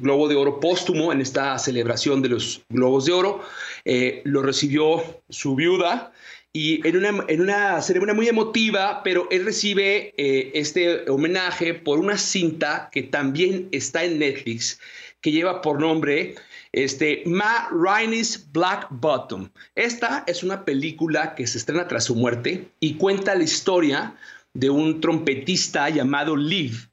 Globo 0.00 0.28
de 0.28 0.36
Oro 0.36 0.60
póstumo 0.60 1.12
en 1.12 1.20
esta 1.20 1.58
celebración 1.58 2.22
de 2.22 2.30
los 2.30 2.62
Globos 2.68 3.06
de 3.06 3.12
Oro. 3.12 3.42
Eh, 3.84 4.22
lo 4.24 4.42
recibió 4.42 5.02
su 5.28 5.54
viuda 5.54 6.12
y 6.52 6.86
en 6.86 6.96
una, 6.96 7.24
en 7.28 7.40
una 7.40 7.82
ceremonia 7.82 8.14
muy 8.14 8.28
emotiva, 8.28 9.02
pero 9.04 9.28
él 9.30 9.44
recibe 9.44 10.14
eh, 10.16 10.50
este 10.54 11.08
homenaje 11.10 11.74
por 11.74 11.98
una 11.98 12.16
cinta 12.16 12.88
que 12.90 13.02
también 13.02 13.68
está 13.70 14.04
en 14.04 14.18
Netflix, 14.18 14.80
que 15.20 15.30
lleva 15.30 15.60
por 15.60 15.80
nombre 15.80 16.36
este, 16.72 17.22
Ma 17.26 17.68
Rainey's 17.70 18.50
Black 18.52 18.86
Bottom. 18.90 19.48
Esta 19.74 20.24
es 20.26 20.42
una 20.42 20.64
película 20.64 21.34
que 21.34 21.46
se 21.46 21.58
estrena 21.58 21.86
tras 21.86 22.04
su 22.04 22.14
muerte 22.14 22.68
y 22.80 22.94
cuenta 22.94 23.34
la 23.34 23.44
historia 23.44 24.16
de 24.58 24.70
un 24.70 25.00
trompetista 25.00 25.88
llamado 25.88 26.34
Liv, 26.34 26.90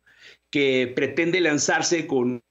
que 0.52 0.94
pretende 0.96 1.42
lanzarse 1.42 2.06
con 2.06 2.44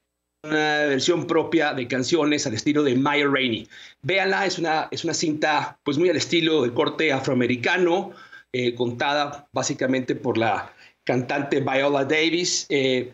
una 0.43 0.87
versión 0.87 1.25
propia 1.25 1.73
de 1.73 1.87
canciones 1.87 2.45
al 2.45 2.53
estilo 2.53 2.83
de 2.83 2.95
Maya 2.95 3.25
Rainey. 3.25 3.65
Véanla, 4.01 4.45
es 4.45 4.59
una, 4.59 4.89
es 4.91 5.05
una 5.05 5.13
cinta 5.13 5.79
pues 5.83 5.97
muy 5.97 6.09
al 6.09 6.17
estilo 6.17 6.63
del 6.63 6.73
corte 6.73 7.13
afroamericano, 7.13 8.11
eh, 8.51 8.75
contada 8.75 9.47
básicamente 9.53 10.15
por 10.15 10.37
la 10.37 10.73
cantante 11.05 11.61
Viola 11.61 12.03
Davis. 12.03 12.65
Eh, 12.67 13.13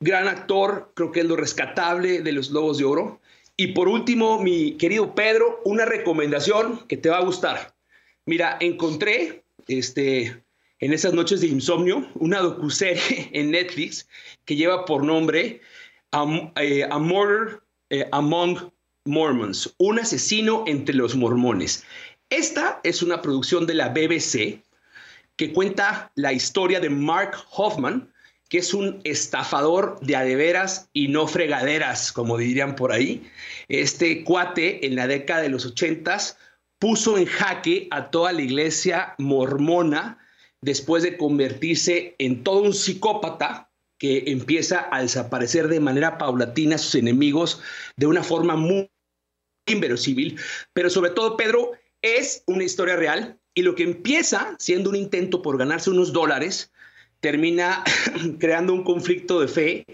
gran 0.00 0.26
actor, 0.26 0.90
creo 0.96 1.12
que 1.12 1.20
es 1.20 1.26
lo 1.26 1.36
rescatable 1.36 2.22
de 2.22 2.32
los 2.32 2.50
Lobos 2.50 2.78
de 2.78 2.86
Oro. 2.86 3.20
Y 3.56 3.68
por 3.68 3.86
último, 3.86 4.42
mi 4.42 4.72
querido 4.72 5.14
Pedro, 5.14 5.60
una 5.64 5.84
recomendación 5.84 6.88
que 6.88 6.96
te 6.96 7.08
va 7.08 7.18
a 7.18 7.24
gustar. 7.24 7.72
Mira, 8.26 8.56
encontré 8.58 9.44
este, 9.68 10.42
en 10.80 10.92
esas 10.92 11.12
noches 11.12 11.40
de 11.40 11.46
insomnio 11.46 12.08
una 12.14 12.40
docuserie 12.40 13.30
en 13.32 13.50
Netflix 13.52 14.08
que 14.44 14.56
lleva 14.56 14.84
por 14.84 15.04
nombre 15.04 15.60
eh, 16.56 16.88
A 16.90 16.98
Murder 16.98 17.60
eh, 17.90 18.08
Among 18.12 18.72
Mormons, 19.04 19.74
un 19.78 19.98
asesino 19.98 20.64
entre 20.66 20.94
los 20.94 21.16
mormones. 21.16 21.84
Esta 22.28 22.80
es 22.84 23.02
una 23.02 23.22
producción 23.22 23.66
de 23.66 23.74
la 23.74 23.88
BBC 23.88 24.62
que 25.36 25.52
cuenta 25.52 26.12
la 26.14 26.32
historia 26.32 26.80
de 26.80 26.90
Mark 26.90 27.36
Hoffman, 27.50 28.12
que 28.48 28.58
es 28.58 28.74
un 28.74 29.00
estafador 29.04 29.98
de 30.00 30.16
adeveras 30.16 30.88
y 30.92 31.08
no 31.08 31.26
fregaderas, 31.26 32.12
como 32.12 32.36
dirían 32.36 32.76
por 32.76 32.92
ahí. 32.92 33.28
Este 33.68 34.22
cuate 34.22 34.86
en 34.86 34.96
la 34.96 35.06
década 35.06 35.42
de 35.42 35.48
los 35.48 35.64
ochentas 35.64 36.36
puso 36.78 37.16
en 37.16 37.26
jaque 37.26 37.88
a 37.90 38.10
toda 38.10 38.32
la 38.32 38.42
iglesia 38.42 39.14
mormona 39.18 40.18
después 40.62 41.02
de 41.02 41.16
convertirse 41.16 42.14
en 42.18 42.42
todo 42.44 42.62
un 42.62 42.74
psicópata 42.74 43.70
que 43.98 44.24
empieza 44.26 44.88
a 44.90 45.02
desaparecer 45.02 45.68
de 45.68 45.80
manera 45.80 46.18
paulatina 46.18 46.76
a 46.76 46.78
sus 46.78 46.94
enemigos 46.94 47.60
de 47.96 48.06
una 48.06 48.22
forma 48.22 48.56
muy 48.56 48.90
inverosímil, 49.66 50.38
pero 50.72 50.90
sobre 50.90 51.10
todo, 51.10 51.36
Pedro, 51.36 51.72
es 52.02 52.42
una 52.46 52.64
historia 52.64 52.96
real 52.96 53.38
y 53.54 53.62
lo 53.62 53.74
que 53.74 53.82
empieza 53.82 54.56
siendo 54.58 54.90
un 54.90 54.96
intento 54.96 55.42
por 55.42 55.58
ganarse 55.58 55.90
unos 55.90 56.12
dólares, 56.12 56.72
termina 57.20 57.84
creando 58.38 58.72
un 58.72 58.84
conflicto 58.84 59.40
de 59.40 59.48
fe 59.48 59.86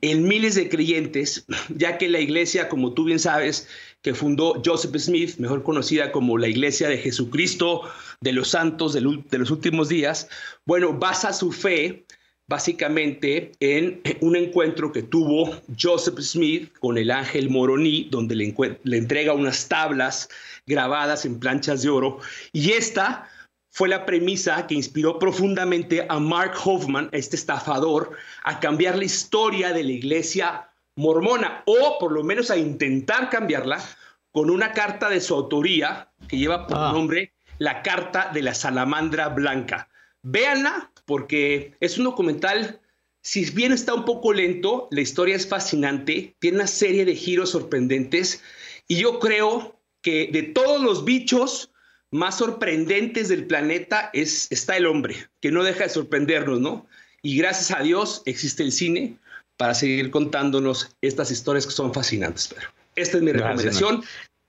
en 0.00 0.26
miles 0.26 0.56
de 0.56 0.68
creyentes, 0.68 1.46
ya 1.68 1.98
que 1.98 2.08
la 2.08 2.20
iglesia, 2.20 2.68
como 2.68 2.92
tú 2.92 3.04
bien 3.04 3.20
sabes, 3.20 3.68
que 4.02 4.14
fundó 4.14 4.60
Joseph 4.64 4.96
Smith, 4.96 5.36
mejor 5.38 5.62
conocida 5.62 6.12
como 6.12 6.36
la 6.36 6.48
Iglesia 6.48 6.88
de 6.88 6.98
Jesucristo 6.98 7.82
de 8.20 8.32
los 8.32 8.48
Santos 8.48 8.92
de 8.92 9.00
los 9.38 9.50
últimos 9.50 9.88
días, 9.88 10.28
bueno, 10.66 10.92
basa 10.92 11.32
su 11.32 11.52
fe 11.52 12.04
básicamente 12.48 13.52
en 13.60 14.02
un 14.20 14.36
encuentro 14.36 14.92
que 14.92 15.02
tuvo 15.02 15.56
Joseph 15.80 16.18
Smith 16.20 16.70
con 16.80 16.98
el 16.98 17.10
ángel 17.10 17.48
Moroní, 17.48 18.08
donde 18.10 18.34
le 18.34 18.96
entrega 18.98 19.32
unas 19.32 19.68
tablas 19.68 20.28
grabadas 20.66 21.24
en 21.24 21.38
planchas 21.38 21.82
de 21.82 21.88
oro. 21.88 22.18
Y 22.52 22.72
esta 22.72 23.28
fue 23.70 23.88
la 23.88 24.04
premisa 24.04 24.66
que 24.66 24.74
inspiró 24.74 25.18
profundamente 25.18 26.04
a 26.08 26.18
Mark 26.18 26.52
Hoffman, 26.62 27.08
este 27.12 27.36
estafador, 27.36 28.10
a 28.44 28.60
cambiar 28.60 28.98
la 28.98 29.04
historia 29.04 29.72
de 29.72 29.84
la 29.84 29.92
iglesia 29.92 30.68
mormona, 30.96 31.62
o 31.66 31.98
por 31.98 32.12
lo 32.12 32.22
menos 32.22 32.50
a 32.50 32.56
intentar 32.56 33.30
cambiarla 33.30 33.82
con 34.30 34.50
una 34.50 34.72
carta 34.72 35.08
de 35.08 35.20
su 35.20 35.34
autoría 35.34 36.10
que 36.28 36.38
lleva 36.38 36.66
por 36.66 36.78
ah. 36.78 36.92
nombre 36.92 37.32
La 37.58 37.82
Carta 37.82 38.30
de 38.32 38.42
la 38.42 38.54
Salamandra 38.54 39.28
Blanca. 39.28 39.88
Véanla, 40.22 40.90
porque 41.04 41.74
es 41.80 41.98
un 41.98 42.04
documental, 42.04 42.80
si 43.20 43.44
bien 43.50 43.72
está 43.72 43.94
un 43.94 44.04
poco 44.04 44.32
lento, 44.32 44.88
la 44.90 45.00
historia 45.00 45.36
es 45.36 45.46
fascinante, 45.46 46.34
tiene 46.38 46.58
una 46.58 46.66
serie 46.66 47.04
de 47.04 47.14
giros 47.14 47.50
sorprendentes 47.50 48.42
y 48.88 48.96
yo 48.96 49.18
creo 49.18 49.78
que 50.00 50.28
de 50.32 50.42
todos 50.42 50.82
los 50.82 51.04
bichos 51.04 51.70
más 52.10 52.38
sorprendentes 52.38 53.28
del 53.28 53.46
planeta 53.46 54.10
es, 54.12 54.50
está 54.50 54.76
el 54.76 54.86
hombre, 54.86 55.28
que 55.40 55.50
no 55.50 55.62
deja 55.62 55.84
de 55.84 55.90
sorprendernos, 55.90 56.60
¿no? 56.60 56.86
Y 57.22 57.38
gracias 57.38 57.70
a 57.70 57.82
Dios 57.82 58.22
existe 58.26 58.62
el 58.62 58.72
cine 58.72 59.16
para 59.56 59.74
seguir 59.74 60.10
contándonos 60.10 60.90
estas 61.00 61.30
historias 61.30 61.66
que 61.66 61.72
son 61.72 61.92
fascinantes, 61.94 62.48
pero 62.54 62.68
esta 62.96 63.16
es 63.16 63.22
mi 63.22 63.32
recomendación, 63.32 64.02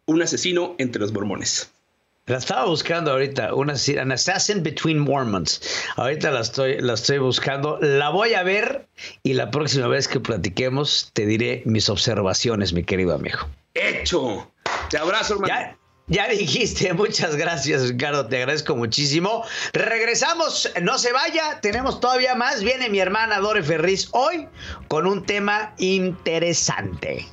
un 0.06 0.22
asesino 0.22 0.76
entre 0.78 1.02
los 1.02 1.12
mormones. 1.12 1.70
La 2.26 2.38
estaba 2.38 2.66
buscando 2.66 3.12
ahorita, 3.12 3.54
una 3.54 3.74
An 4.00 4.12
Assassin 4.14 4.64
Between 4.64 4.98
Mormons. 4.98 5.62
Ahorita 5.98 6.32
la 6.32 6.40
estoy, 6.40 6.80
la 6.80 6.94
estoy 6.94 7.18
buscando. 7.18 7.80
La 7.82 8.12
voy 8.12 8.34
a 8.34 8.44
ver 8.44 8.88
y 9.24 9.34
la 9.34 9.52
próxima 9.52 9.88
vez 9.88 10.08
que 10.08 10.22
platiquemos 10.22 11.10
te 11.12 11.26
diré 11.26 11.64
mis 11.66 11.90
observaciones, 11.90 12.72
mi 12.72 12.86
querido 12.86 13.14
amigo. 13.14 13.40
Hecho. 13.74 14.50
Te 14.90 14.98
abrazo, 14.98 15.34
hermano. 15.34 15.54
Ya, 15.54 15.78
ya 16.08 16.28
dijiste, 16.28 16.94
muchas 16.94 17.36
gracias, 17.36 17.88
Ricardo. 17.88 18.28
Te 18.28 18.38
agradezco 18.38 18.76
muchísimo. 18.76 19.46
Regresamos, 19.74 20.72
no 20.82 20.98
se 20.98 21.12
vaya, 21.12 21.60
tenemos 21.62 22.00
todavía 22.00 22.36
más. 22.36 22.64
Viene 22.64 22.90
mi 22.90 23.00
hermana 23.00 23.40
Dore 23.40 23.64
Ferriz 23.64 24.10
hoy 24.12 24.48
con 24.88 25.08
un 25.08 25.26
tema 25.26 25.74
interesante. 25.78 27.28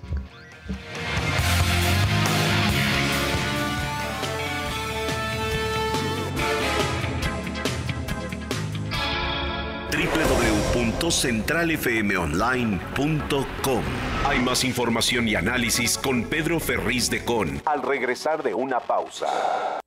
www.centralfmonline.com. 11.00 13.82
Hay 14.26 14.38
más 14.40 14.64
información 14.64 15.28
y 15.28 15.34
análisis 15.34 15.96
con 15.98 16.24
Pedro 16.24 16.58
Ferriz 16.60 17.10
de 17.10 17.24
Con. 17.24 17.62
Al 17.64 17.82
regresar 17.82 18.42
de 18.42 18.52
una 18.54 18.80
pausa. 18.80 19.80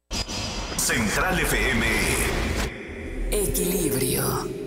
Central 0.75 1.39
FM. 1.39 1.85
Equilibrio. 3.31 4.62